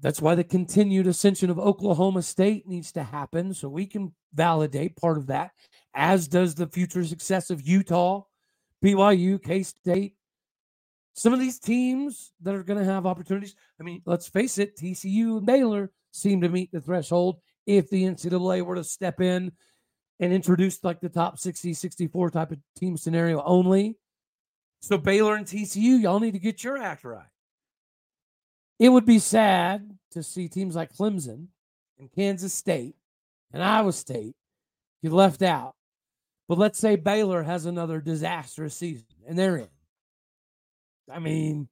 That's 0.01 0.21
why 0.21 0.35
the 0.35 0.43
continued 0.43 1.07
ascension 1.07 1.49
of 1.49 1.59
Oklahoma 1.59 2.23
State 2.23 2.67
needs 2.67 2.91
to 2.93 3.03
happen 3.03 3.53
so 3.53 3.69
we 3.69 3.85
can 3.85 4.13
validate 4.33 4.95
part 4.95 5.17
of 5.17 5.27
that, 5.27 5.51
as 5.93 6.27
does 6.27 6.55
the 6.55 6.67
future 6.67 7.05
success 7.05 7.49
of 7.49 7.61
Utah, 7.61 8.23
BYU, 8.83 9.41
K 9.43 9.61
State. 9.63 10.15
Some 11.13 11.33
of 11.33 11.39
these 11.39 11.59
teams 11.59 12.31
that 12.41 12.55
are 12.55 12.63
going 12.63 12.79
to 12.79 12.91
have 12.91 13.05
opportunities. 13.05 13.55
I 13.79 13.83
mean, 13.83 14.01
let's 14.05 14.27
face 14.27 14.57
it, 14.57 14.77
TCU 14.77 15.37
and 15.37 15.45
Baylor 15.45 15.91
seem 16.11 16.41
to 16.41 16.49
meet 16.49 16.71
the 16.71 16.81
threshold 16.81 17.37
if 17.67 17.89
the 17.89 18.03
NCAA 18.03 18.63
were 18.63 18.75
to 18.75 18.83
step 18.83 19.21
in 19.21 19.51
and 20.19 20.33
introduce 20.33 20.83
like 20.83 20.99
the 21.01 21.09
top 21.09 21.37
60, 21.37 21.73
64 21.73 22.31
type 22.31 22.51
of 22.51 22.59
team 22.77 22.97
scenario 22.97 23.43
only. 23.43 23.97
So 24.81 24.97
Baylor 24.97 25.35
and 25.35 25.45
TCU, 25.45 26.01
y'all 26.01 26.19
need 26.19 26.33
to 26.33 26.39
get 26.39 26.63
your 26.63 26.77
act 26.77 27.03
right. 27.03 27.25
It 28.79 28.89
would 28.89 29.05
be 29.05 29.19
sad 29.19 29.97
to 30.11 30.23
see 30.23 30.47
teams 30.47 30.75
like 30.75 30.93
Clemson 30.93 31.47
and 31.99 32.11
Kansas 32.11 32.53
State 32.53 32.95
and 33.53 33.63
Iowa 33.63 33.93
State 33.93 34.35
get 35.03 35.11
left 35.11 35.43
out. 35.43 35.75
But 36.47 36.57
let's 36.57 36.79
say 36.79 36.95
Baylor 36.95 37.43
has 37.43 37.65
another 37.65 38.01
disastrous 38.01 38.75
season 38.75 39.05
and 39.27 39.37
they're 39.37 39.57
in. 39.57 39.69
I 41.09 41.19
mean, 41.19 41.67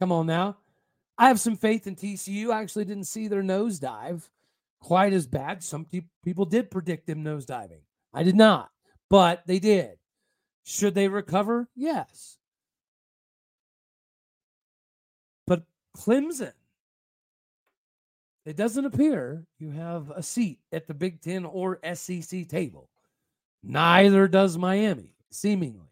come 0.00 0.10
on 0.10 0.26
now. 0.26 0.56
I 1.18 1.28
have 1.28 1.40
some 1.40 1.56
faith 1.56 1.86
in 1.86 1.96
TCU. 1.96 2.50
I 2.50 2.62
actually 2.62 2.86
didn't 2.86 3.04
see 3.04 3.28
their 3.28 3.42
nosedive 3.42 4.28
quite 4.80 5.12
as 5.12 5.26
bad. 5.26 5.62
Some 5.62 5.86
people 6.24 6.46
did 6.46 6.70
predict 6.70 7.06
them 7.06 7.24
nosediving. 7.24 7.82
I 8.14 8.22
did 8.22 8.36
not, 8.36 8.70
but 9.10 9.42
they 9.46 9.58
did. 9.58 9.98
Should 10.68 10.94
they 10.94 11.08
recover? 11.08 11.66
Yes. 11.74 12.36
But 15.46 15.62
Clemson, 15.96 16.52
it 18.44 18.54
doesn't 18.54 18.84
appear 18.84 19.46
you 19.58 19.70
have 19.70 20.10
a 20.10 20.22
seat 20.22 20.58
at 20.70 20.86
the 20.86 20.92
Big 20.92 21.22
Ten 21.22 21.46
or 21.46 21.80
SEC 21.94 22.46
table. 22.48 22.90
Neither 23.62 24.28
does 24.28 24.58
Miami, 24.58 25.14
seemingly. 25.30 25.88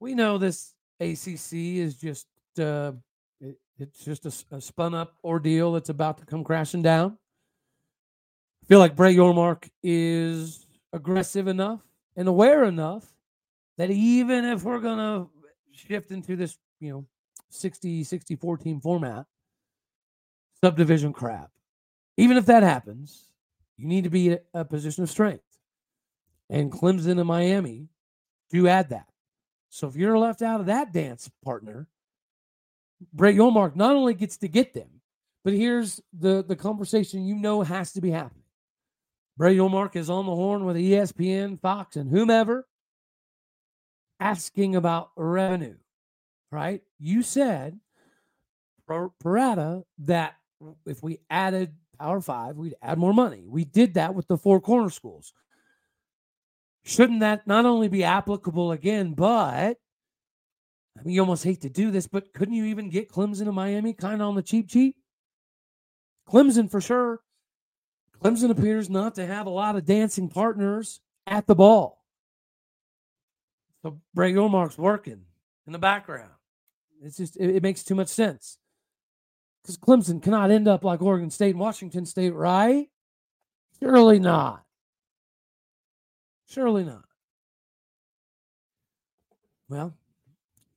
We 0.00 0.16
know 0.16 0.36
this 0.36 0.74
ACC 0.98 1.52
is 1.52 1.94
just 1.94 2.26
uh, 2.58 2.90
it, 3.40 3.56
it's 3.78 4.04
just 4.04 4.26
a, 4.26 4.56
a, 4.56 4.60
spun 4.60 4.96
up 4.96 5.14
ordeal 5.22 5.74
that's 5.74 5.90
about 5.90 6.18
to 6.18 6.26
come 6.26 6.42
crashing 6.42 6.82
down. 6.82 7.18
I 8.64 8.66
feel 8.66 8.80
like 8.80 8.96
Brett 8.96 9.14
Yormark 9.14 9.68
is 9.84 10.66
aggressive 10.92 11.46
enough 11.46 11.80
and 12.16 12.28
aware 12.28 12.64
enough 12.64 13.04
that 13.78 13.90
even 13.90 14.44
if 14.44 14.62
we're 14.62 14.80
going 14.80 14.98
to 14.98 15.28
shift 15.72 16.10
into 16.10 16.36
this, 16.36 16.58
you 16.80 16.92
know, 16.92 17.06
60, 17.50 18.04
64 18.04 18.58
team 18.58 18.80
format, 18.80 19.26
subdivision 20.62 21.12
crap, 21.12 21.50
even 22.16 22.36
if 22.36 22.46
that 22.46 22.62
happens, 22.62 23.28
you 23.76 23.86
need 23.86 24.04
to 24.04 24.10
be 24.10 24.30
in 24.30 24.38
a 24.54 24.64
position 24.64 25.02
of 25.02 25.10
strength. 25.10 25.42
And 26.50 26.70
Clemson 26.70 27.18
and 27.18 27.26
Miami 27.26 27.88
do 28.50 28.68
add 28.68 28.90
that. 28.90 29.06
So 29.70 29.88
if 29.88 29.96
you're 29.96 30.18
left 30.18 30.42
out 30.42 30.60
of 30.60 30.66
that 30.66 30.92
dance 30.92 31.28
partner, 31.44 31.88
Brett 33.12 33.34
Yormark 33.34 33.74
not 33.74 33.96
only 33.96 34.14
gets 34.14 34.36
to 34.38 34.48
get 34.48 34.72
them, 34.72 34.88
but 35.42 35.52
here's 35.52 36.00
the, 36.18 36.44
the 36.46 36.56
conversation 36.56 37.26
you 37.26 37.34
know 37.34 37.62
has 37.62 37.92
to 37.92 38.00
be 38.00 38.10
happening. 38.10 38.43
Brett 39.36 39.56
Yormark 39.56 39.96
is 39.96 40.08
on 40.10 40.26
the 40.26 40.34
horn 40.34 40.64
with 40.64 40.76
ESPN, 40.76 41.60
Fox, 41.60 41.96
and 41.96 42.08
whomever 42.10 42.66
asking 44.20 44.76
about 44.76 45.10
revenue, 45.16 45.76
right? 46.52 46.82
You 47.00 47.22
said, 47.22 47.80
Parada, 48.88 49.84
that 49.98 50.36
if 50.86 51.02
we 51.02 51.18
added 51.28 51.74
Power 51.98 52.20
Five, 52.20 52.56
we'd 52.56 52.76
add 52.80 52.98
more 52.98 53.14
money. 53.14 53.44
We 53.48 53.64
did 53.64 53.94
that 53.94 54.14
with 54.14 54.28
the 54.28 54.38
four 54.38 54.60
corner 54.60 54.90
schools. 54.90 55.32
Shouldn't 56.84 57.20
that 57.20 57.46
not 57.46 57.64
only 57.64 57.88
be 57.88 58.04
applicable 58.04 58.72
again, 58.72 59.14
but 59.14 59.78
I 60.98 61.02
mean, 61.02 61.14
you 61.14 61.20
almost 61.20 61.44
hate 61.44 61.62
to 61.62 61.70
do 61.70 61.90
this, 61.90 62.06
but 62.06 62.32
couldn't 62.34 62.54
you 62.54 62.66
even 62.66 62.90
get 62.90 63.10
Clemson 63.10 63.42
and 63.42 63.54
Miami 63.54 63.94
kind 63.94 64.20
of 64.20 64.28
on 64.28 64.34
the 64.36 64.42
cheap, 64.42 64.68
cheap? 64.68 64.96
Clemson 66.28 66.70
for 66.70 66.80
sure. 66.80 67.20
Clemson 68.24 68.50
appears 68.50 68.88
not 68.88 69.14
to 69.16 69.26
have 69.26 69.46
a 69.46 69.50
lot 69.50 69.76
of 69.76 69.84
dancing 69.84 70.30
partners 70.30 71.00
at 71.26 71.46
the 71.46 71.54
ball. 71.54 72.02
So 73.82 74.00
Brett 74.14 74.32
Yormark's 74.32 74.78
working 74.78 75.20
in 75.66 75.72
the 75.72 75.78
background. 75.78 76.30
It's 77.02 77.18
just, 77.18 77.36
it, 77.36 77.56
it 77.56 77.62
makes 77.62 77.84
too 77.84 77.94
much 77.94 78.08
sense. 78.08 78.56
Because 79.62 79.76
Clemson 79.76 80.22
cannot 80.22 80.50
end 80.50 80.66
up 80.68 80.84
like 80.84 81.02
Oregon 81.02 81.30
State 81.30 81.50
and 81.50 81.60
Washington 81.60 82.06
State, 82.06 82.34
right? 82.34 82.88
Surely 83.78 84.18
not. 84.18 84.62
Surely 86.48 86.84
not. 86.84 87.04
Well, 89.68 89.94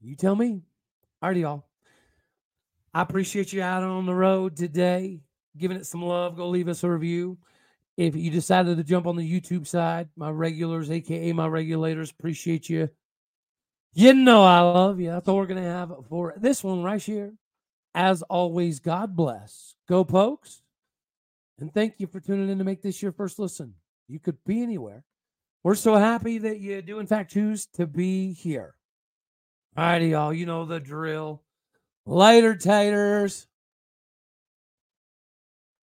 you 0.01 0.15
tell 0.15 0.35
me. 0.35 0.63
Alrighty, 1.23 1.41
y'all. 1.41 1.65
I 2.93 3.01
appreciate 3.01 3.53
you 3.53 3.61
out 3.61 3.83
on 3.83 4.05
the 4.05 4.13
road 4.13 4.57
today, 4.57 5.21
giving 5.57 5.77
it 5.77 5.85
some 5.85 6.01
love. 6.01 6.37
Go 6.37 6.49
leave 6.49 6.67
us 6.67 6.83
a 6.83 6.89
review. 6.89 7.37
If 7.97 8.15
you 8.15 8.29
decided 8.29 8.77
to 8.77 8.83
jump 8.83 9.07
on 9.07 9.15
the 9.15 9.41
YouTube 9.41 9.65
side, 9.65 10.09
my 10.15 10.29
regulars, 10.29 10.91
aka 10.91 11.33
my 11.33 11.47
regulators, 11.47 12.11
appreciate 12.11 12.69
you. 12.69 12.89
You 13.93 14.13
know 14.13 14.43
I 14.43 14.59
love 14.59 14.99
you. 14.99 15.09
That's 15.09 15.27
all 15.27 15.37
we're 15.37 15.47
gonna 15.47 15.63
have 15.63 15.91
for 16.07 16.35
this 16.37 16.63
one 16.63 16.83
right 16.83 17.01
here. 17.01 17.33
As 17.95 18.21
always, 18.23 18.79
God 18.79 19.15
bless. 19.15 19.73
Go 19.89 20.03
pokes. 20.03 20.61
And 21.59 21.73
thank 21.73 21.95
you 21.97 22.05
for 22.05 22.19
tuning 22.19 22.49
in 22.49 22.59
to 22.59 22.63
make 22.63 22.83
this 22.83 23.01
your 23.01 23.11
first 23.11 23.39
listen. 23.39 23.73
You 24.07 24.19
could 24.19 24.37
be 24.45 24.61
anywhere. 24.61 25.03
We're 25.63 25.75
so 25.75 25.95
happy 25.95 26.37
that 26.37 26.59
you 26.59 26.81
do, 26.83 26.99
in 26.99 27.07
fact, 27.07 27.31
choose 27.31 27.65
to 27.73 27.87
be 27.87 28.33
here. 28.33 28.75
All 29.75 29.83
righty, 29.83 30.09
y'all. 30.09 30.31
You 30.31 30.45
know 30.45 30.65
the 30.65 30.79
drill. 30.79 31.41
Later, 32.05 32.55
taters. 32.55 33.47